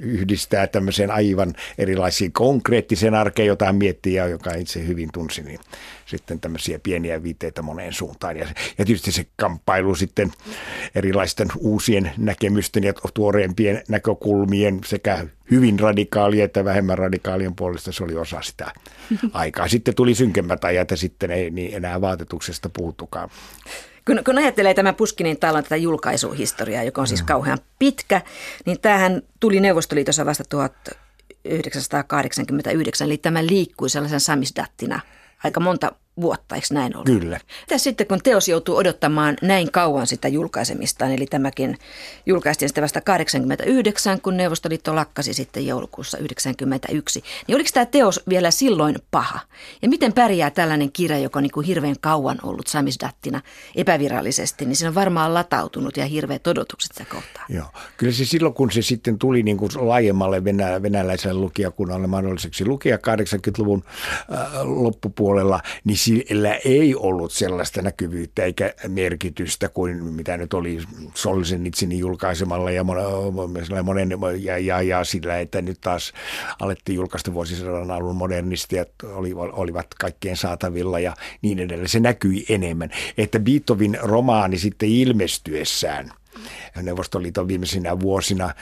[0.00, 5.60] yhdistää tämmöiseen aivan erilaisiin konkreettisen arkeen, jota hän miettii ja joka itse hyvin tunsi, niin
[6.06, 8.36] sitten tämmöisiä pieniä viitteitä moneen suuntaan.
[8.36, 8.46] Ja,
[8.78, 10.32] ja tietysti se kamppailu sitten
[10.94, 18.16] erilaisten uusien näkemysten ja tuoreempien näkökulmien sekä hyvin radikaalien että vähemmän radikaalien puolesta se oli
[18.16, 18.72] osa sitä
[19.32, 19.68] aikaa.
[19.68, 23.30] Sitten tuli synkemmät ajat ja sitten ei niin enää vaatetuksesta puhuttukaan.
[24.06, 27.26] Kun, kun ajattelee tämän Puskinin talon tätä julkaisuhistoriaa, joka on siis mm.
[27.26, 28.22] kauhean pitkä,
[28.66, 35.00] niin tämähän tuli Neuvostoliitossa vasta 1989, eli tämä liikkui sellaisen samisdattina
[35.44, 37.20] aika monta vuotta, eikö näin ollut?
[37.20, 37.40] Kyllä.
[37.60, 41.78] Mitä sitten, kun teos joutuu odottamaan näin kauan sitä julkaisemistaan, eli tämäkin
[42.26, 48.50] julkaistiin sitten vasta 89, kun Neuvostoliitto lakkasi sitten joulukuussa 91, niin oliko tämä teos vielä
[48.50, 49.40] silloin paha?
[49.82, 53.40] Ja miten pärjää tällainen kirja, joka on niin kuin hirveän kauan ollut samisdattina
[53.74, 57.44] epävirallisesti, niin siinä on varmaan latautunut ja hirveät odotukset sitä kohtaa.
[57.48, 62.66] Joo, kyllä se silloin, kun se sitten tuli niin kuin laajemmalle venä, venäläiselle lukijakunnalle mahdolliseksi
[62.66, 70.54] lukea 80-luvun äh, loppupuolella, niin sillä ei ollut sellaista näkyvyyttä eikä merkitystä kuin mitä nyt
[70.54, 70.78] oli
[71.14, 76.12] Solzhenitsinin julkaisemalla ja monen, ja, ja, ja sillä, että nyt taas
[76.60, 78.84] alettiin julkaista vuosisadan alun modernistia,
[79.52, 81.88] olivat kaikkien saatavilla ja niin edelleen.
[81.88, 82.90] Se näkyi enemmän.
[83.18, 86.10] Että Beethoven romaani sitten ilmestyessään
[86.82, 88.54] Neuvostoliiton viimeisinä vuosina–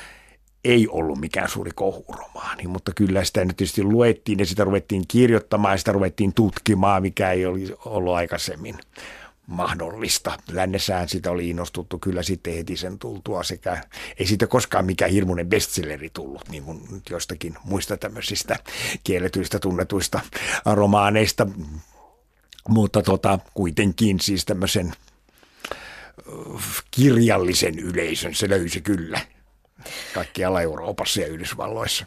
[0.64, 5.74] ei ollut mikään suuri kohuromaani, mutta kyllä sitä nyt tietysti luettiin ja sitä ruvettiin kirjoittamaan
[5.74, 8.78] ja sitä ruvettiin tutkimaan, mikä ei olisi ollut aikaisemmin
[9.46, 10.38] mahdollista.
[10.52, 13.84] Lännessään sitä oli innostuttu kyllä sitten heti sen tultua sekä
[14.18, 18.56] ei siitä koskaan mikään hirmuinen bestselleri tullut, niin kuin jostakin muista tämmöisistä
[19.04, 20.20] kielletyistä tunnetuista
[20.66, 21.46] romaaneista,
[22.68, 24.92] mutta tota, kuitenkin siis tämmöisen
[26.90, 29.20] kirjallisen yleisön se löysi kyllä
[30.14, 32.06] kaikkialla Euroopassa ja Yhdysvalloissa.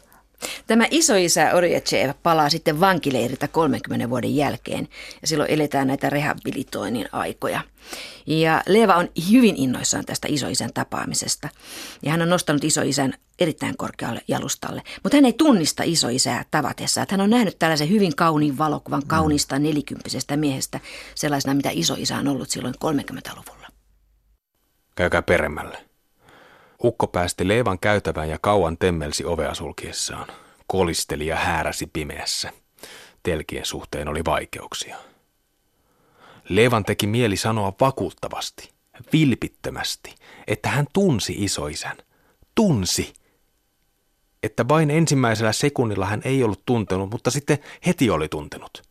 [0.66, 4.88] Tämä isoisä Orjechev palaa sitten vankileiriltä 30 vuoden jälkeen
[5.22, 7.60] ja silloin eletään näitä rehabilitoinnin aikoja.
[8.26, 11.48] Ja Leva on hyvin innoissaan tästä isoisän tapaamisesta
[12.02, 14.82] ja hän on nostanut isoisän erittäin korkealle jalustalle.
[15.02, 17.06] Mutta hän ei tunnista isoisää tavatessa.
[17.10, 19.08] Hän on nähnyt tällaisen hyvin kauniin valokuvan mm.
[19.08, 20.80] kaunista nelikymppisestä miehestä
[21.14, 23.68] sellaisena, mitä isoisä on ollut silloin 30-luvulla.
[24.94, 25.87] Käykää peremmälle.
[26.84, 30.28] Ukko päästi Leevan käytävään ja kauan temmelsi ovea sulkiessaan.
[30.66, 32.52] Kolisteli ja hääräsi pimeässä.
[33.22, 34.96] Telkien suhteen oli vaikeuksia.
[36.48, 38.70] Leevan teki mieli sanoa vakuuttavasti,
[39.12, 40.14] vilpittömästi,
[40.46, 41.96] että hän tunsi isoisän.
[42.54, 43.12] Tunsi!
[44.42, 48.82] Että vain ensimmäisellä sekunnilla hän ei ollut tuntenut, mutta sitten heti oli tuntenut.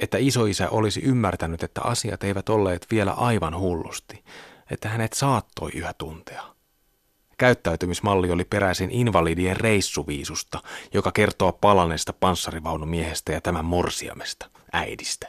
[0.00, 4.24] Että isoisä olisi ymmärtänyt, että asiat eivät olleet vielä aivan hullusti,
[4.70, 6.51] että hänet saattoi yhä tuntea.
[7.42, 10.62] Käyttäytymismalli oli peräisin invalidien reissuviisusta,
[10.94, 15.28] joka kertoo palaneesta panssarivaunumiehestä ja tämän morsiamesta, äidistä.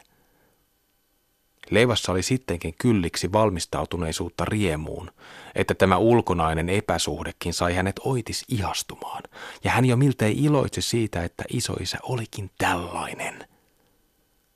[1.69, 5.11] Leivassa oli sittenkin kylliksi valmistautuneisuutta riemuun,
[5.55, 9.23] että tämä ulkonainen epäsuhdekin sai hänet oitis ihastumaan,
[9.63, 13.47] ja hän jo miltei iloitsi siitä, että isoisä olikin tällainen.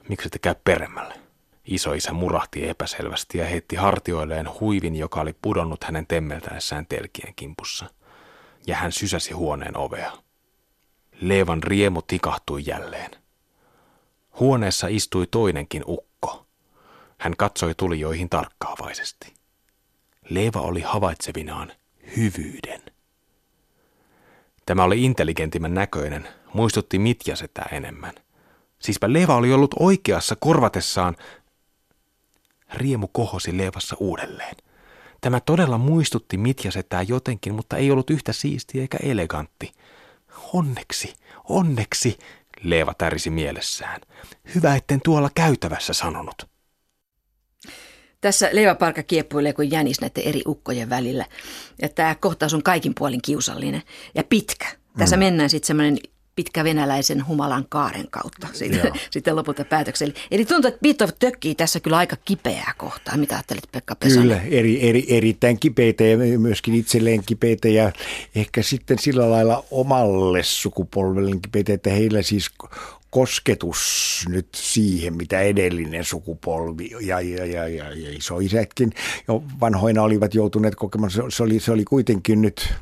[0.09, 1.26] Miksi te käy peremmälle?
[1.67, 7.85] Isoisä murahti epäselvästi ja heitti hartioilleen huivin, joka oli pudonnut hänen temmeltäessään telkien kimpussa.
[8.67, 10.11] Ja hän sysäsi huoneen ovea.
[11.21, 13.11] Leevan riemu tikahtui jälleen.
[14.39, 16.45] Huoneessa istui toinenkin ukko.
[17.17, 19.33] Hän katsoi tulijoihin tarkkaavaisesti.
[20.29, 21.71] Leeva oli havaitsevinaan
[22.17, 22.81] hyvyyden.
[24.65, 28.13] Tämä oli intelligentimän näköinen, muistutti mitjasetää enemmän.
[28.79, 31.15] Siispä Leeva oli ollut oikeassa korvatessaan,
[32.73, 34.55] Riemu kohosi Leevassa uudelleen.
[35.21, 39.71] Tämä todella muistutti mitjasetää jotenkin, mutta ei ollut yhtä siisti eikä elegantti.
[40.53, 41.13] Onneksi,
[41.49, 42.17] onneksi,
[42.63, 44.01] Leeva tärisi mielessään.
[44.55, 46.47] Hyvä, etten tuolla käytävässä sanonut.
[48.21, 51.25] Tässä leiväparka kieppuilee kuin jänis näiden eri ukkojen välillä.
[51.81, 53.81] Ja tämä kohtaus on kaikin puolin kiusallinen
[54.15, 54.67] ja pitkä.
[54.97, 55.19] Tässä mm.
[55.19, 55.97] mennään sitten semmoinen
[56.37, 60.13] pitkä venäläisen humalan kaaren kautta sitten, sitten lopulta päätöksellä.
[60.31, 63.17] Eli tuntuu, että Beethoven tökkii tässä kyllä aika kipeää kohtaa.
[63.17, 64.21] Mitä ajattelet Pekka Pesonen?
[64.21, 67.91] Kyllä, eri, eri, erittäin kipeitä ja myöskin itselleen kipeitä ja
[68.35, 72.49] ehkä sitten sillä lailla omalle sukupolvelle kipeitä, että heillä siis
[73.09, 78.91] kosketus nyt siihen, mitä edellinen sukupolvi ja, ja, ja, ja, ja isoisätkin
[79.27, 81.11] jo vanhoina olivat joutuneet kokemaan.
[81.29, 82.73] Se oli, se oli kuitenkin nyt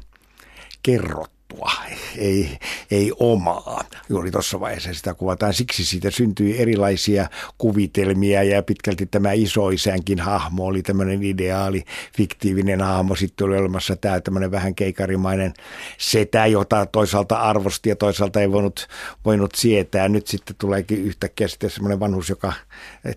[0.84, 1.72] kerrottu tuttua,
[2.17, 2.58] ei,
[2.91, 3.84] ei omaa.
[4.10, 5.54] Juuri tuossa vaiheessa sitä kuvataan.
[5.54, 11.84] Siksi siitä syntyi erilaisia kuvitelmia ja pitkälti tämä isoisänkin hahmo oli tämmöinen ideaali,
[12.17, 13.15] fiktiivinen hahmo.
[13.15, 15.54] Sitten oli olemassa tämä tämmöinen vähän keikarimainen
[15.97, 18.88] setä, jota toisaalta arvosti ja toisaalta ei voinut,
[19.25, 20.10] voinut sietää.
[20.10, 22.54] Nyt sitten tuleekin yhtäkkiä sitten semmoinen vanhus, joka,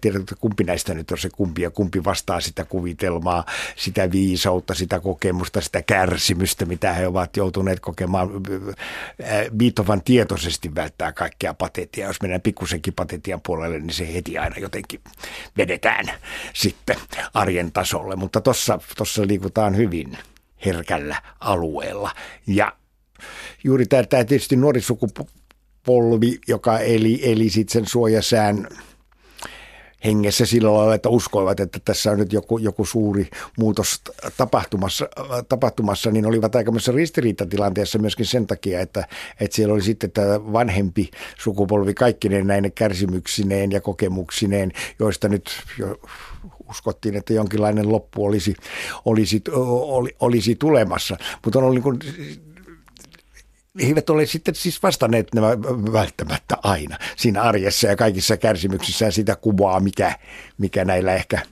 [0.00, 3.44] tiedät, että kumpi näistä nyt on se kumpi ja kumpi vastaa sitä kuvitelmaa,
[3.76, 8.30] sitä viisautta, sitä kokemusta, sitä kärsimystä, mitä he ovat joutuneet kokemaan
[9.56, 12.06] Beethoven tietoisesti välttää kaikkea patetia.
[12.06, 15.00] Jos mennään pikkusenkin patetian puolelle, niin se heti aina jotenkin
[15.56, 16.10] vedetään
[16.54, 16.96] sitten
[17.34, 18.16] arjen tasolle.
[18.16, 20.18] Mutta tuossa liikutaan hyvin
[20.66, 22.10] herkällä alueella.
[22.46, 22.72] Ja
[23.64, 28.68] juuri tämä tietysti nuori sukupolvi, joka eli, eli sitten sen suojasään
[30.04, 34.00] hengessä sillä lailla, että uskoivat, että tässä on nyt joku, joku suuri muutos
[34.36, 35.08] tapahtumassa,
[35.48, 39.04] tapahtumassa, niin olivat aikamoisessa ristiriitatilanteessa myöskin sen takia, että,
[39.40, 46.00] että siellä oli sitten tämä vanhempi sukupolvi kaikkineen näine kärsimyksineen ja kokemuksineen, joista nyt jo
[46.70, 48.54] uskottiin, että jonkinlainen loppu olisi,
[49.04, 51.16] olisi, oli, olisi tulemassa.
[51.44, 52.47] Mutta on ollut niin
[53.78, 55.48] eivät ole sitten siis vastanneet nämä
[55.92, 60.18] välttämättä aina siinä arjessa ja kaikissa kärsimyksissä sitä kuvaa, mikä,
[60.58, 61.42] mikä näillä ehkä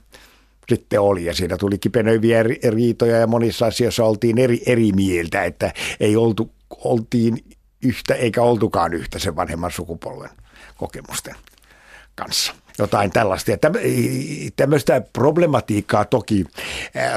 [0.69, 1.25] sitten oli.
[1.25, 6.51] Ja siinä tuli kipenöiviä riitoja ja monissa asioissa oltiin eri, eri mieltä, että ei oltu,
[6.69, 7.45] oltiin
[7.83, 10.29] yhtä eikä oltukaan yhtä sen vanhemman sukupolven
[10.77, 11.35] kokemusten
[12.15, 13.51] kanssa jotain tällaista.
[13.51, 13.57] Ja
[14.55, 16.45] tämmöistä problematiikkaa toki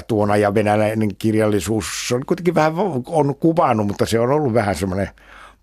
[0.08, 2.72] tuona ja venäläinen kirjallisuus on kuitenkin vähän
[3.06, 5.08] on kuvannut, mutta se on ollut vähän semmoinen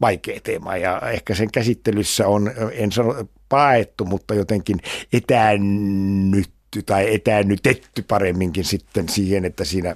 [0.02, 3.16] vaikea teema ja ehkä sen käsittelyssä on, en sano
[3.50, 4.80] paettu, mutta jotenkin
[5.14, 9.96] etäännytty tai etäännytetty paremminkin sitten siihen, että siinä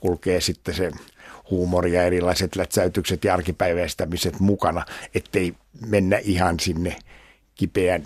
[0.00, 0.90] kulkee sitten se
[1.50, 5.54] huumori ja erilaiset lätsäytykset ja arkipäiväistämiset mukana, ettei
[5.86, 6.96] mennä ihan sinne
[7.54, 8.04] kipeän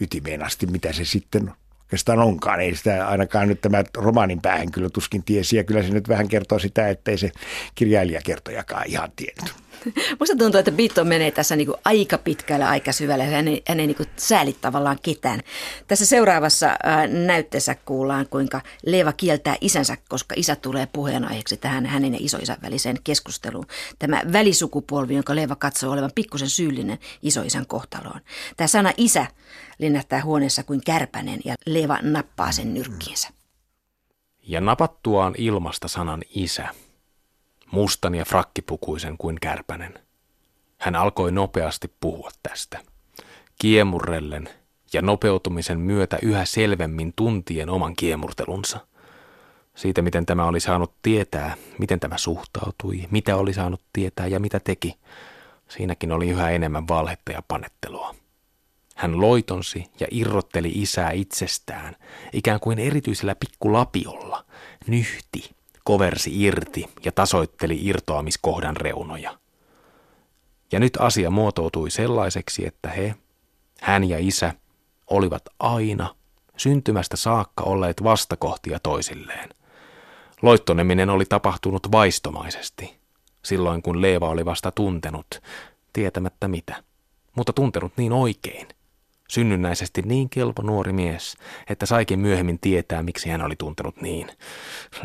[0.00, 2.60] ytimeen asti, mitä se sitten oikeastaan onkaan.
[2.60, 6.28] Ei sitä ainakaan nyt tämä romaanin päähän kyllä tuskin tiesi ja kyllä se nyt vähän
[6.28, 7.30] kertoo sitä, ettei se
[7.74, 9.54] kirjailijakertojakaan ihan tiennyt.
[10.20, 13.24] Musta tuntuu, että Beaton menee tässä niin kuin aika pitkällä, aika syvällä.
[13.24, 15.40] Hän ei, hän ei niin kuin sääli tavallaan ketään.
[15.88, 22.12] Tässä seuraavassa ää, näytteessä kuullaan, kuinka Leeva kieltää isänsä, koska isä tulee puheenaiheeksi tähän hänen
[22.12, 23.66] ja isoisän väliseen keskusteluun.
[23.98, 28.20] Tämä välisukupolvi, jonka Leeva katsoo olevan pikkusen syyllinen isoisän kohtaloon.
[28.56, 29.26] Tämä sana isä
[29.78, 33.28] linnähtää huoneessa kuin kärpänen ja Leeva nappaa sen nyrkkiinsä.
[34.42, 36.68] Ja napattuaan ilmasta sanan isä–
[37.70, 39.98] mustan ja frakkipukuisen kuin kärpänen.
[40.78, 42.78] Hän alkoi nopeasti puhua tästä.
[43.60, 44.48] Kiemurrellen
[44.92, 48.86] ja nopeutumisen myötä yhä selvemmin tuntien oman kiemurtelunsa.
[49.74, 54.60] Siitä, miten tämä oli saanut tietää, miten tämä suhtautui, mitä oli saanut tietää ja mitä
[54.60, 54.96] teki.
[55.68, 58.14] Siinäkin oli yhä enemmän valhetta ja panettelua.
[58.96, 61.96] Hän loitonsi ja irrotteli isää itsestään,
[62.32, 64.44] ikään kuin erityisellä pikkulapiolla,
[64.86, 65.50] nyhti
[65.90, 69.38] koversi irti ja tasoitteli irtoamiskohdan reunoja.
[70.72, 73.14] Ja nyt asia muotoutui sellaiseksi, että he,
[73.80, 74.52] hän ja isä,
[75.06, 76.14] olivat aina
[76.56, 79.48] syntymästä saakka olleet vastakohtia toisilleen.
[80.42, 82.96] Loittoneminen oli tapahtunut vaistomaisesti,
[83.44, 85.26] silloin kun Leeva oli vasta tuntenut,
[85.92, 86.82] tietämättä mitä,
[87.36, 88.68] mutta tuntenut niin oikein–
[89.30, 91.36] synnynnäisesti niin kelpo nuori mies,
[91.68, 94.30] että saikin myöhemmin tietää, miksi hän oli tuntenut niin.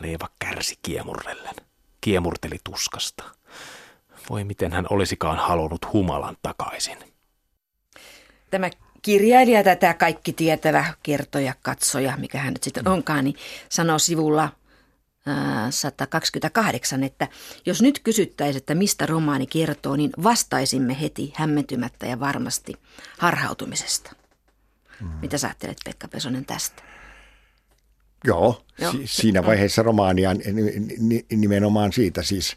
[0.02, 1.56] Leeva kärsi kiemurrellen.
[2.02, 3.24] Kiemurteli tuskasta.
[4.30, 6.98] Voi miten hän olisikaan halunnut humalan takaisin.
[8.52, 8.70] Tämä
[9.02, 13.36] kirjailija, tätä kaikki tietävä kertoja, katsoja, mikä hän nyt sitten onkaan, niin
[13.70, 14.50] sanoo sivulla
[15.70, 17.28] 128, että
[17.66, 22.74] jos nyt kysyttäisiin, että mistä romaani kertoo, niin vastaisimme heti hämmentymättä ja varmasti
[23.18, 24.12] harhautumisesta.
[25.02, 25.08] Mm.
[25.08, 26.84] Mitä sä ajattelet Pekka Pesonen tästä?
[28.24, 28.92] Joo, Joo.
[28.92, 30.30] Si- siinä vaiheessa romaania
[31.32, 32.56] nimenomaan siitä siis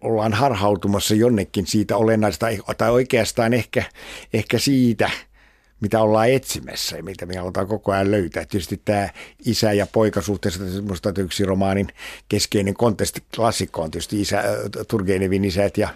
[0.00, 2.46] ollaan harhautumassa jonnekin siitä olennaista,
[2.78, 3.84] tai oikeastaan ehkä,
[4.32, 5.10] ehkä siitä–
[5.82, 8.44] mitä ollaan etsimässä ja mitä me halutaan koko ajan löytää.
[8.44, 9.08] Tietysti tämä
[9.46, 11.88] isä- ja poikasuhteessa, minusta yksi romaanin
[12.28, 14.44] keskeinen kontesti klassikko on tietysti isä,
[14.88, 15.88] Turgenevin isät ja,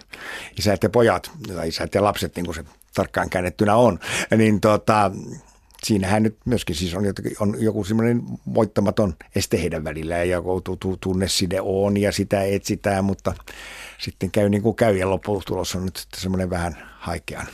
[0.59, 3.99] isät ja pojat, tai isät ja lapset, niin kuin se tarkkaan käännettynä on.
[4.37, 5.11] Niin tota,
[5.83, 8.23] siinähän nyt myöskin siis on, jotakin, on joku semmoinen
[8.53, 10.41] voittamaton este heidän välillään ja
[10.99, 13.33] tunneside on ja sitä etsitään, mutta
[13.97, 17.47] sitten käy niin kuin käy ja lopputulos on nyt semmoinen vähän haikean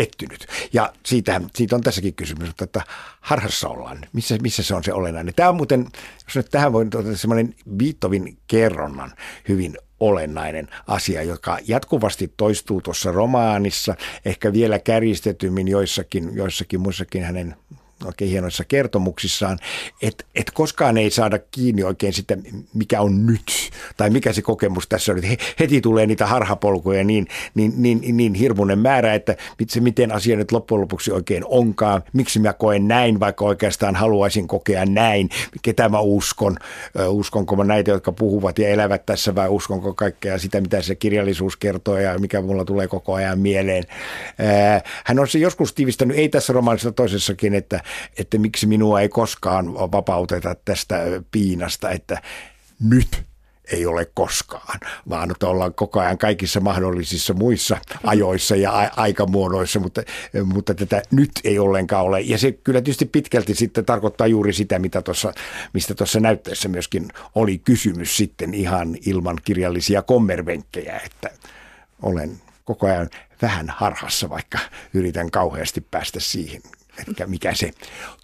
[0.00, 0.46] pettynyt.
[0.72, 2.80] Ja siitä, siitä on tässäkin kysymys, että
[3.20, 3.98] harhassa ollaan.
[4.12, 5.34] Missä, missä se on se olennainen?
[5.34, 5.86] Tämä on muuten,
[6.24, 9.12] jos nyt tähän voi tuota semmoinen Viittovin kerronnan
[9.48, 17.56] hyvin olennainen asia, joka jatkuvasti toistuu tuossa romaanissa, ehkä vielä kärjistetymmin joissakin, joissakin muissakin hänen
[18.04, 19.58] oikein hienoissa kertomuksissaan,
[20.02, 22.36] että et koskaan ei saada kiinni oikein sitä,
[22.74, 25.18] mikä on nyt, tai mikä se kokemus tässä on.
[25.18, 29.36] Että heti tulee niitä harhapolkuja niin, niin, niin, niin hirmuinen määrä, että
[29.68, 34.48] se miten asia nyt loppujen lopuksi oikein onkaan, miksi mä koen näin, vaikka oikeastaan haluaisin
[34.48, 35.28] kokea näin,
[35.62, 36.56] ketä mä uskon,
[37.08, 41.56] uskonko mä näitä, jotka puhuvat ja elävät tässä, vai uskonko kaikkea sitä, mitä se kirjallisuus
[41.56, 43.84] kertoo ja mikä mulla tulee koko ajan mieleen.
[45.04, 47.80] Hän on se joskus tiivistänyt, ei tässä romaanissa toisessakin, että
[48.18, 50.96] että miksi minua ei koskaan vapauteta tästä
[51.30, 52.22] piinasta, että
[52.80, 53.30] nyt
[53.72, 59.80] ei ole koskaan, vaan että ollaan koko ajan kaikissa mahdollisissa muissa ajoissa ja a- aikamuodoissa,
[59.80, 60.02] mutta,
[60.44, 62.20] mutta tätä nyt ei ollenkaan ole.
[62.20, 65.32] Ja se kyllä tietysti pitkälti sitten tarkoittaa juuri sitä, mitä tossa,
[65.72, 71.30] mistä tuossa näytteessä myöskin oli kysymys sitten ihan ilman kirjallisia kommervenkkejä, että
[72.02, 73.10] olen koko ajan
[73.42, 74.58] vähän harhassa, vaikka
[74.94, 76.62] yritän kauheasti päästä siihen
[77.08, 77.70] että mikä se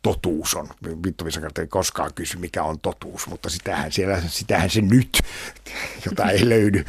[0.02, 0.68] totuus on.
[1.04, 5.22] Vittuvisakarta ei koskaan kysy, mikä on totuus, mutta sitähän, siellä, sitähän se nyt,
[6.06, 6.84] jota ei löydy,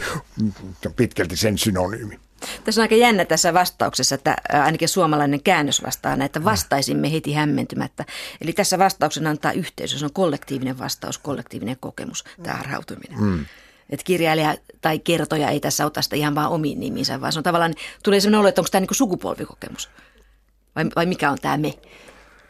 [0.86, 2.20] on pitkälti sen synonyymi.
[2.64, 8.06] Tässä on aika jännä tässä vastauksessa, että ainakin suomalainen käännös vastaa että vastaisimme heti hämmentymättä.
[8.42, 13.20] Eli tässä vastauksen antaa yhteisö, se on kollektiivinen vastaus, kollektiivinen kokemus, tämä harhautuminen.
[13.20, 13.46] Mm.
[13.90, 17.44] Että kirjailija tai kertoja ei tässä ota sitä ihan vaan omiin niminsä, vaan se on
[17.44, 17.74] tavallaan,
[18.04, 19.90] tulee sellainen olo, että onko tämä niin sukupolvikokemus.
[20.78, 21.74] Vai, vai mikä on tämä me?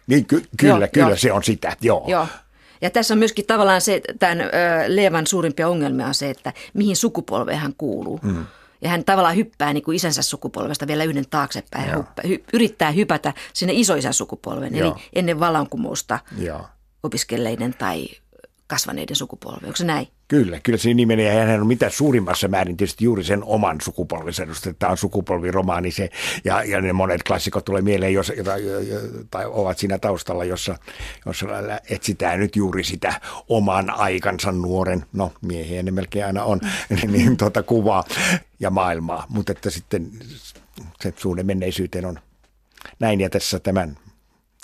[0.08, 1.18] Niin, ky- kyllä, joo, kyllä joo.
[1.18, 2.04] se on sitä, joo.
[2.08, 2.28] joo.
[2.82, 4.48] Ja tässä on myöskin tavallaan se, tämän ö,
[4.88, 8.20] Leevan suurimpia ongelmia on se, että mihin sukupolveen hän kuuluu.
[8.24, 8.46] Mm.
[8.82, 12.92] Ja hän tavallaan hyppää niin kuin isänsä sukupolvesta vielä yhden taaksepäin ja hyppää, hy, yrittää
[12.92, 14.92] hypätä sinne isoisän sukupolven, Joo.
[14.92, 16.62] eli ennen vallankumousta Joo.
[17.04, 18.08] opiskelleiden tai
[18.67, 19.65] kasvaneiden sukupolvi.
[19.65, 20.08] Onko se näin?
[20.27, 24.43] Kyllä, kyllä se nimi ja hän on mitä suurimmassa määrin tietysti juuri sen oman sukupolvensa
[24.43, 24.73] edustaja.
[24.80, 26.10] Tämä on sukupolviromaani se,
[26.43, 28.51] ja, ja ne monet klassikot tulee mieleen, jos, jota,
[29.32, 30.77] tai ovat siinä taustalla, jossa,
[31.25, 31.45] jossa
[31.89, 37.38] etsitään nyt juuri sitä oman aikansa nuoren, no miehiä ne melkein aina on, niin, niin
[37.38, 38.03] tuota kuvaa
[38.60, 39.25] ja maailmaa.
[39.30, 40.12] Mutta että sitten
[41.01, 42.19] se suhde menneisyyteen on
[42.99, 43.97] näin, ja tässä tämän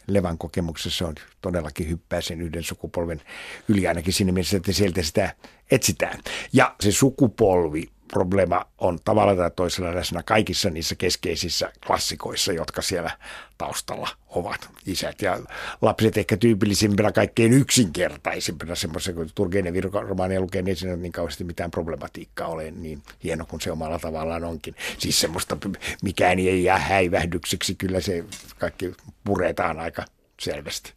[0.07, 3.21] Levan kokemuksessa on todellakin hyppää sen yhden sukupolven
[3.67, 5.35] yli ainakin siinä mielessä, että sieltä sitä
[5.71, 6.19] etsitään.
[6.53, 13.11] Ja se sukupolvi probleema on tavalla tai toisella läsnä kaikissa niissä keskeisissä klassikoissa, jotka siellä
[13.57, 14.69] taustalla ovat.
[14.85, 15.39] Isät ja
[15.81, 21.71] lapset ehkä tyypillisimpänä kaikkein yksinkertaisimpana semmoisen, kun Turgenev romaania lukee, niin siinä niin kauheasti mitään
[21.71, 24.75] problematiikkaa ole niin hieno kuin se omalla tavallaan onkin.
[24.97, 25.57] Siis semmoista,
[26.03, 28.23] mikään ei jää häivähdykseksi, kyllä se
[28.59, 30.05] kaikki puretaan aika
[30.39, 30.93] selvästi.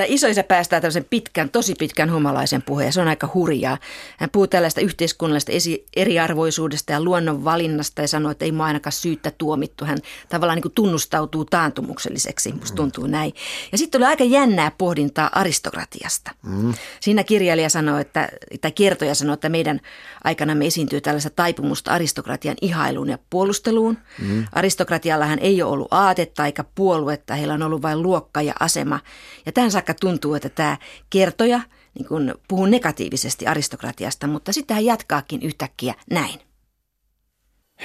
[0.00, 2.92] Tämä isoisä päästää tällaisen pitkän, tosi pitkän humalaisen puheen.
[2.92, 3.78] Se on aika hurjaa.
[4.16, 8.92] Hän puhuu tällaista yhteiskunnallisesta esi- eriarvoisuudesta ja luonnon valinnasta ja sanoo, että ei mua ainakaan
[8.92, 9.84] syyttä tuomittu.
[9.84, 13.32] Hän tavallaan niin kuin tunnustautuu taantumukselliseksi, musta tuntuu näin.
[13.72, 16.30] Ja sitten oli aika jännää pohdintaa aristokratiasta.
[16.42, 16.74] Mm.
[17.00, 18.28] Siinä kirjailija sanoi, että,
[18.60, 19.80] tai kertoja sanoi, että meidän
[20.24, 23.98] aikana me esiintyy tällaista taipumusta aristokratian ihailuun ja puolusteluun.
[24.18, 24.44] Mm.
[24.52, 29.00] Aristokratiallahan ei ole ollut aatetta eikä puoluetta, heillä on ollut vain luokka ja asema.
[29.46, 30.76] Ja tähän saakka tuntuu, että tämä
[31.10, 31.60] kertoja
[31.94, 36.40] niin kun puhuu negatiivisesti aristokratiasta, mutta sitten hän jatkaakin yhtäkkiä näin.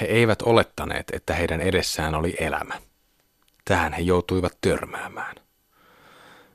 [0.00, 2.74] He eivät olettaneet, että heidän edessään oli elämä.
[3.64, 5.36] Tähän he joutuivat törmäämään.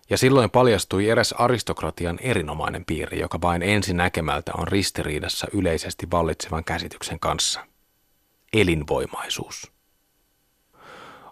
[0.10, 6.64] Ja silloin paljastui eräs aristokratian erinomainen piirre, joka vain ensi näkemältä on ristiriidassa yleisesti vallitsevan
[6.64, 7.68] käsityksen kanssa.
[8.54, 9.72] Elinvoimaisuus.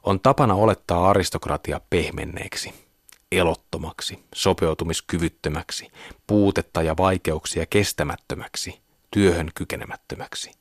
[0.04, 2.89] On tapana olettaa aristokratia pehmenneeksi,
[3.32, 5.92] elottomaksi, sopeutumiskyvyttömäksi,
[6.28, 10.52] puutetta ja vaikeuksia kestämättömäksi, työhön kykenemättömäksi.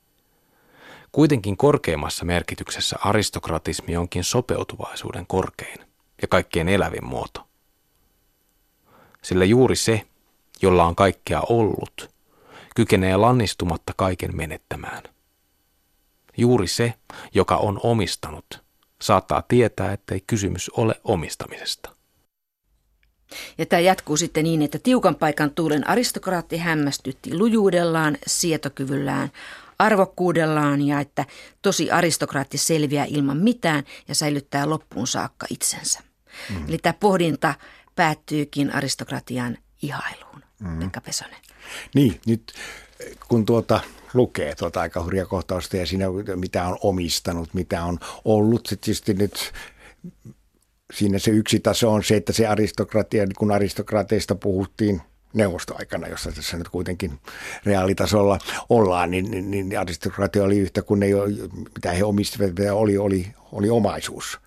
[1.13, 5.79] Kuitenkin korkeimmassa merkityksessä aristokratismi onkin sopeutuvaisuuden korkein
[6.23, 7.49] ja kaikkein elävin muoto.
[9.23, 10.07] Sillä juuri se,
[10.63, 12.11] jolla on kaikkea ollut,
[12.77, 15.03] kykenee lannistumatta kaiken menettämään.
[16.37, 16.95] Juuri se,
[17.35, 18.63] joka on omistanut,
[19.03, 21.98] saattaa tietää, ettei kysymys ole omistamisesta.
[23.59, 29.31] Ja tämä jatkuu sitten niin, että tiukan paikan tuulen aristokraatti hämmästytti lujuudellaan, sietokyvyllään,
[29.79, 31.25] arvokkuudellaan ja että
[31.63, 36.01] tosi aristokraatti selviää ilman mitään ja säilyttää loppuun saakka itsensä.
[36.51, 36.69] Mm.
[36.69, 37.55] Eli tämä pohdinta
[37.97, 40.43] päättyykin aristokratian ihailuun.
[40.61, 40.79] Mm.
[40.79, 41.41] Pekka Pesonen.
[41.95, 42.53] Niin, nyt
[43.29, 43.81] kun tuota
[44.15, 46.07] lukee tuota aika hurja kohtausta ja siinä
[46.37, 49.53] mitä on omistanut, mitä on ollut, sitten tietysti nyt
[50.93, 55.03] siinä se yksi taso on se, että se aristokratia, niin kun aristokrateista puhuttiin
[55.35, 57.19] neuvostoaikana, jossa tässä nyt kuitenkin
[57.65, 61.07] reaalitasolla ollaan, niin, niin, niin aristokratia oli yhtä kuin ne,
[61.75, 64.39] mitä he omistivat, oli, oli, oli omaisuus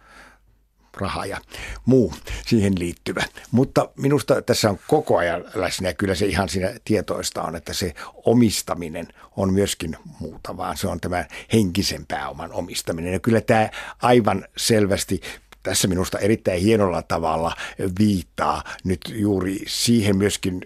[0.97, 1.37] raha ja
[1.85, 2.13] muu
[2.47, 3.23] siihen liittyvä.
[3.51, 7.73] Mutta minusta tässä on koko ajan läsnä ja kyllä se ihan siinä tietoista on, että
[7.73, 7.93] se
[8.25, 13.13] omistaminen on myöskin muuta, vaan se on tämä henkisen pääoman omistaminen.
[13.13, 13.69] Ja kyllä tämä
[14.01, 15.21] aivan selvästi
[15.63, 17.55] tässä minusta erittäin hienolla tavalla
[17.99, 20.61] viittaa nyt juuri siihen myöskin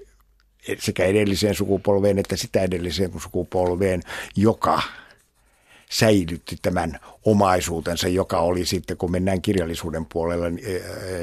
[0.80, 4.02] sekä edelliseen sukupolveen että sitä edelliseen sukupolveen,
[4.36, 4.82] joka
[5.92, 10.46] säilytti tämän omaisuutensa, joka oli sitten, kun mennään kirjallisuuden puolella,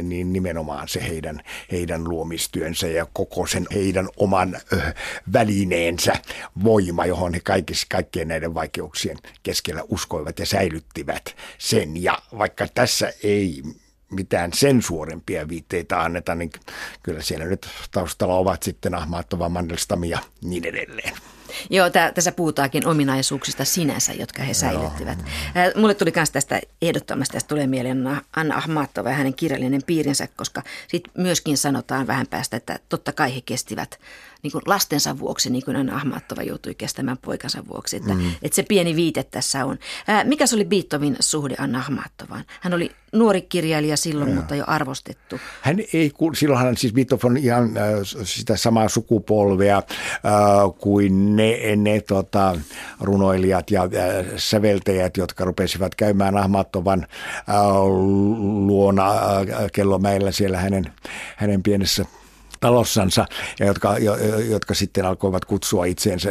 [0.03, 1.41] niin nimenomaan se heidän,
[1.73, 4.61] heidän luomistyönsä ja koko sen heidän oman
[5.33, 6.13] välineensä
[6.65, 12.03] voima, johon he kaikissa, kaikkien näiden vaikeuksien keskellä uskoivat ja säilyttivät sen.
[12.03, 13.63] Ja vaikka tässä ei
[14.11, 16.51] mitään sen suorempia viitteitä anneta, niin
[17.03, 21.15] kyllä siellä nyt taustalla ovat sitten Ahmaattova, Mandelstam ja niin edelleen.
[21.71, 25.19] Joo, tä, tässä puhutaankin ominaisuuksista sinänsä, jotka he säilyttivät.
[25.19, 25.73] Joo.
[25.77, 30.63] Mulle tuli myös tästä ehdottomasti, tästä tulee mieleen Anna Ahmattova ja hänen kirjallinen piirinsä, koska
[30.89, 33.99] sitten myöskin sanotaan vähän päästä, että totta kai he kestivät
[34.43, 37.97] niin kuin lastensa vuoksi, niin kuin Anna Ahmattova joutui kestämään poikansa vuoksi.
[37.97, 38.33] Että, mm.
[38.43, 39.79] että se pieni viite tässä on.
[40.07, 42.45] Ää, mikä se oli Beethovenin suhde Anna Ahmattovaan?
[42.61, 44.37] Hän oli nuori kirjailija silloin, ja.
[44.37, 45.41] mutta jo arvostettu.
[45.61, 47.85] Hän ei, silloinhan siis Beethoven ihan äh,
[48.25, 49.83] sitä samaa sukupolvea äh,
[50.79, 52.57] kuin ne, ne tota,
[53.01, 57.07] runoilijat ja äh, säveltäjät, jotka rupesivat käymään Ahmattovan
[57.49, 57.57] äh,
[58.67, 60.93] luona äh, kellomäellä siellä hänen,
[61.37, 62.05] hänen pienessä
[62.63, 63.27] talossansa,
[63.61, 64.17] ja jotka, jo,
[64.51, 66.31] jotka sitten alkoivat kutsua itseensä,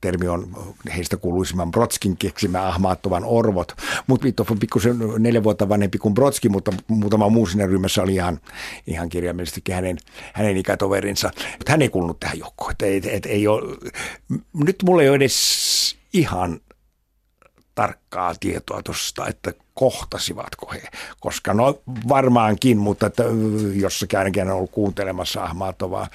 [0.00, 0.56] termi on
[0.96, 3.72] heistä kuuluisimman Brodskin keksimä ahmaattovan orvot.
[4.06, 8.14] Mutta Vittov on pikkusen neljä vuotta vanhempi kuin Brotski, mutta muutama muu siinä ryhmässä oli
[8.14, 8.40] ihan,
[8.86, 9.98] ihan kirjaimellisesti hänen,
[10.32, 11.30] hänen ikätoverinsa.
[11.58, 12.72] Mutta hän ei kuulunut tähän joukkoon.
[12.72, 13.76] Et, et, et, ei ole,
[14.54, 16.60] nyt mulla ei ole edes ihan
[17.74, 20.82] tarkkaa tietoa tuosta, että kohtasivatko he,
[21.20, 23.24] koska no varmaankin, mutta että
[23.74, 26.08] jossakin ainakin on ollut kuuntelemassa Ahmatovaa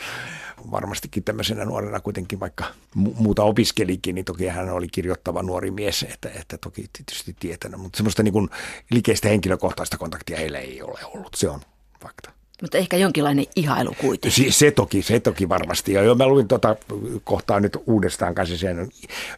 [0.72, 6.30] varmastikin tämmöisenä nuorena kuitenkin, vaikka muuta opiskelikin, niin toki hän oli kirjoittava nuori mies, että,
[6.40, 8.50] että toki tietysti tietänyt, mutta semmoista niin kuin
[8.92, 11.62] likeistä henkilökohtaista kontaktia heillä ei ole ollut, se on
[12.04, 12.32] fakta.
[12.62, 14.46] Mutta ehkä jonkinlainen ihailu kuitenkin.
[14.46, 15.94] Se, se toki, se toki varmasti.
[15.94, 16.76] Ja jo mä luin tuota
[17.24, 18.90] kohtaa nyt uudestaan kanssa sen,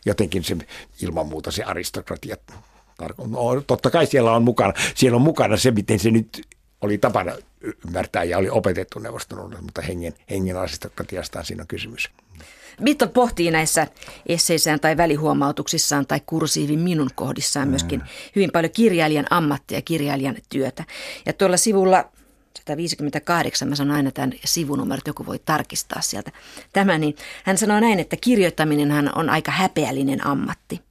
[0.06, 0.58] jotenkin se
[1.02, 2.38] ilman muuta se aristokratia.
[3.28, 6.42] No, totta kai siellä on mukana, siellä on mukana se, miten se nyt
[6.82, 7.34] oli tapana
[7.86, 12.10] ymmärtää ja oli opetettu neuvoston mutta hengen, hengen aristokratiastaan siinä on kysymys.
[12.84, 13.88] Bitton pohtii näissä
[14.26, 18.06] esseissään tai välihuomautuksissaan tai kursiivin minun kohdissaan myöskin mm.
[18.36, 20.84] hyvin paljon kirjailijan ammattia ja kirjailijan työtä.
[21.26, 22.12] Ja tuolla sivulla
[22.60, 26.32] 158, mä sanon aina tämän sivunumerot, joku voi tarkistaa sieltä
[26.74, 30.82] tämä, niin hän sanoo näin, että kirjoittaminen on aika häpeällinen ammatti.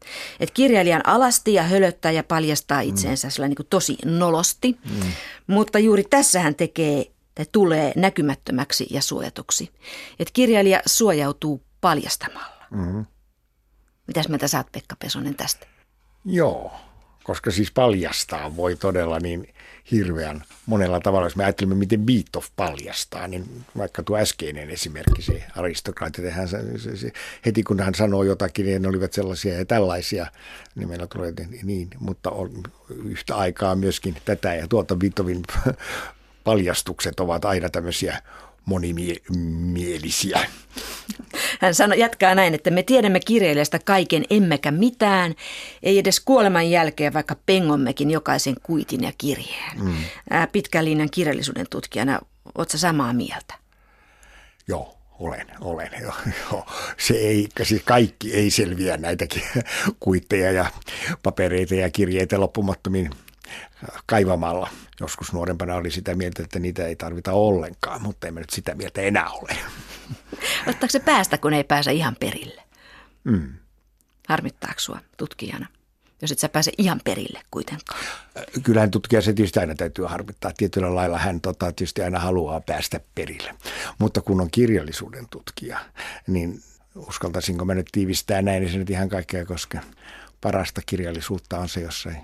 [0.41, 3.45] Että kirjailijan alasti ja hölöttää ja paljastaa itseensä mm.
[3.45, 5.13] niin kuin tosi nolosti, mm.
[5.47, 9.71] mutta juuri tässä hän tekee tai tulee näkymättömäksi ja suojatuksi.
[10.19, 12.67] Että kirjailija suojautuu paljastamalla.
[12.71, 13.05] Mm.
[14.07, 15.67] Mitäs mieltä saat Pekka Pesonen tästä?
[16.25, 16.73] Joo,
[17.25, 19.55] koska siis paljastaa voi todella niin
[19.91, 21.27] hirveän monella tavalla.
[21.27, 26.97] Jos me ajattelemme, miten Beethoven paljastaa, niin vaikka tuo äskeinen esimerkki, se aristokraatti, hän, se,
[26.97, 27.13] se,
[27.47, 30.27] heti kun hän sanoo jotakin, niin ne olivat sellaisia ja tällaisia,
[30.75, 32.63] niin meillä tulee niin, mutta on
[33.05, 35.43] yhtä aikaa myöskin tätä ja tuota Beethovenin
[36.45, 38.23] paljastukset ovat aina tämmöisiä
[38.65, 40.41] monimielisiä.
[41.61, 45.35] Hän sanoi, jatkaa näin, että me tiedämme kirjailijasta kaiken emmekä mitään,
[45.83, 49.85] ei edes kuoleman jälkeen, vaikka pengommekin jokaisen kuitin ja kirjeen.
[49.85, 49.95] Mm.
[50.53, 52.21] Pitkän linjan kirjallisuuden tutkijana,
[52.55, 53.55] oletko samaa mieltä?
[54.69, 55.91] Joo, olen, olen.
[56.03, 56.13] Jo,
[56.53, 56.67] jo.
[56.99, 59.43] Se ei, siis kaikki ei selviä näitäkin
[60.01, 60.67] kuitteja ja
[61.23, 63.11] papereita ja kirjeitä loppumattomiin
[64.07, 64.69] kaivamalla.
[65.01, 69.01] Joskus nuorempana oli sitä mieltä, että niitä ei tarvita ollenkaan, mutta emme nyt sitä mieltä
[69.01, 69.57] enää ole.
[70.69, 72.63] Ottaako se päästä, kun ei pääse ihan perille?
[73.25, 73.53] Mm.
[74.29, 75.67] Harmittaako sinua tutkijana?
[76.23, 78.01] jos et sä pääse ihan perille kuitenkaan.
[78.63, 80.53] Kyllähän tutkija se tietysti aina täytyy harmittaa.
[80.57, 83.55] Tietyllä lailla hän tota, tietysti aina haluaa päästä perille.
[83.99, 85.79] Mutta kun on kirjallisuuden tutkija,
[86.27, 86.63] niin
[86.97, 89.79] uskaltaisinko mä nyt tiivistää näin, niin se nyt ihan kaikkea, koska
[90.41, 92.17] parasta kirjallisuutta on se, jossa ei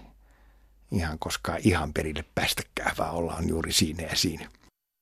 [0.93, 4.49] ihan koskaan ihan perille päästäkään, vaan ollaan juuri siinä ja siinä.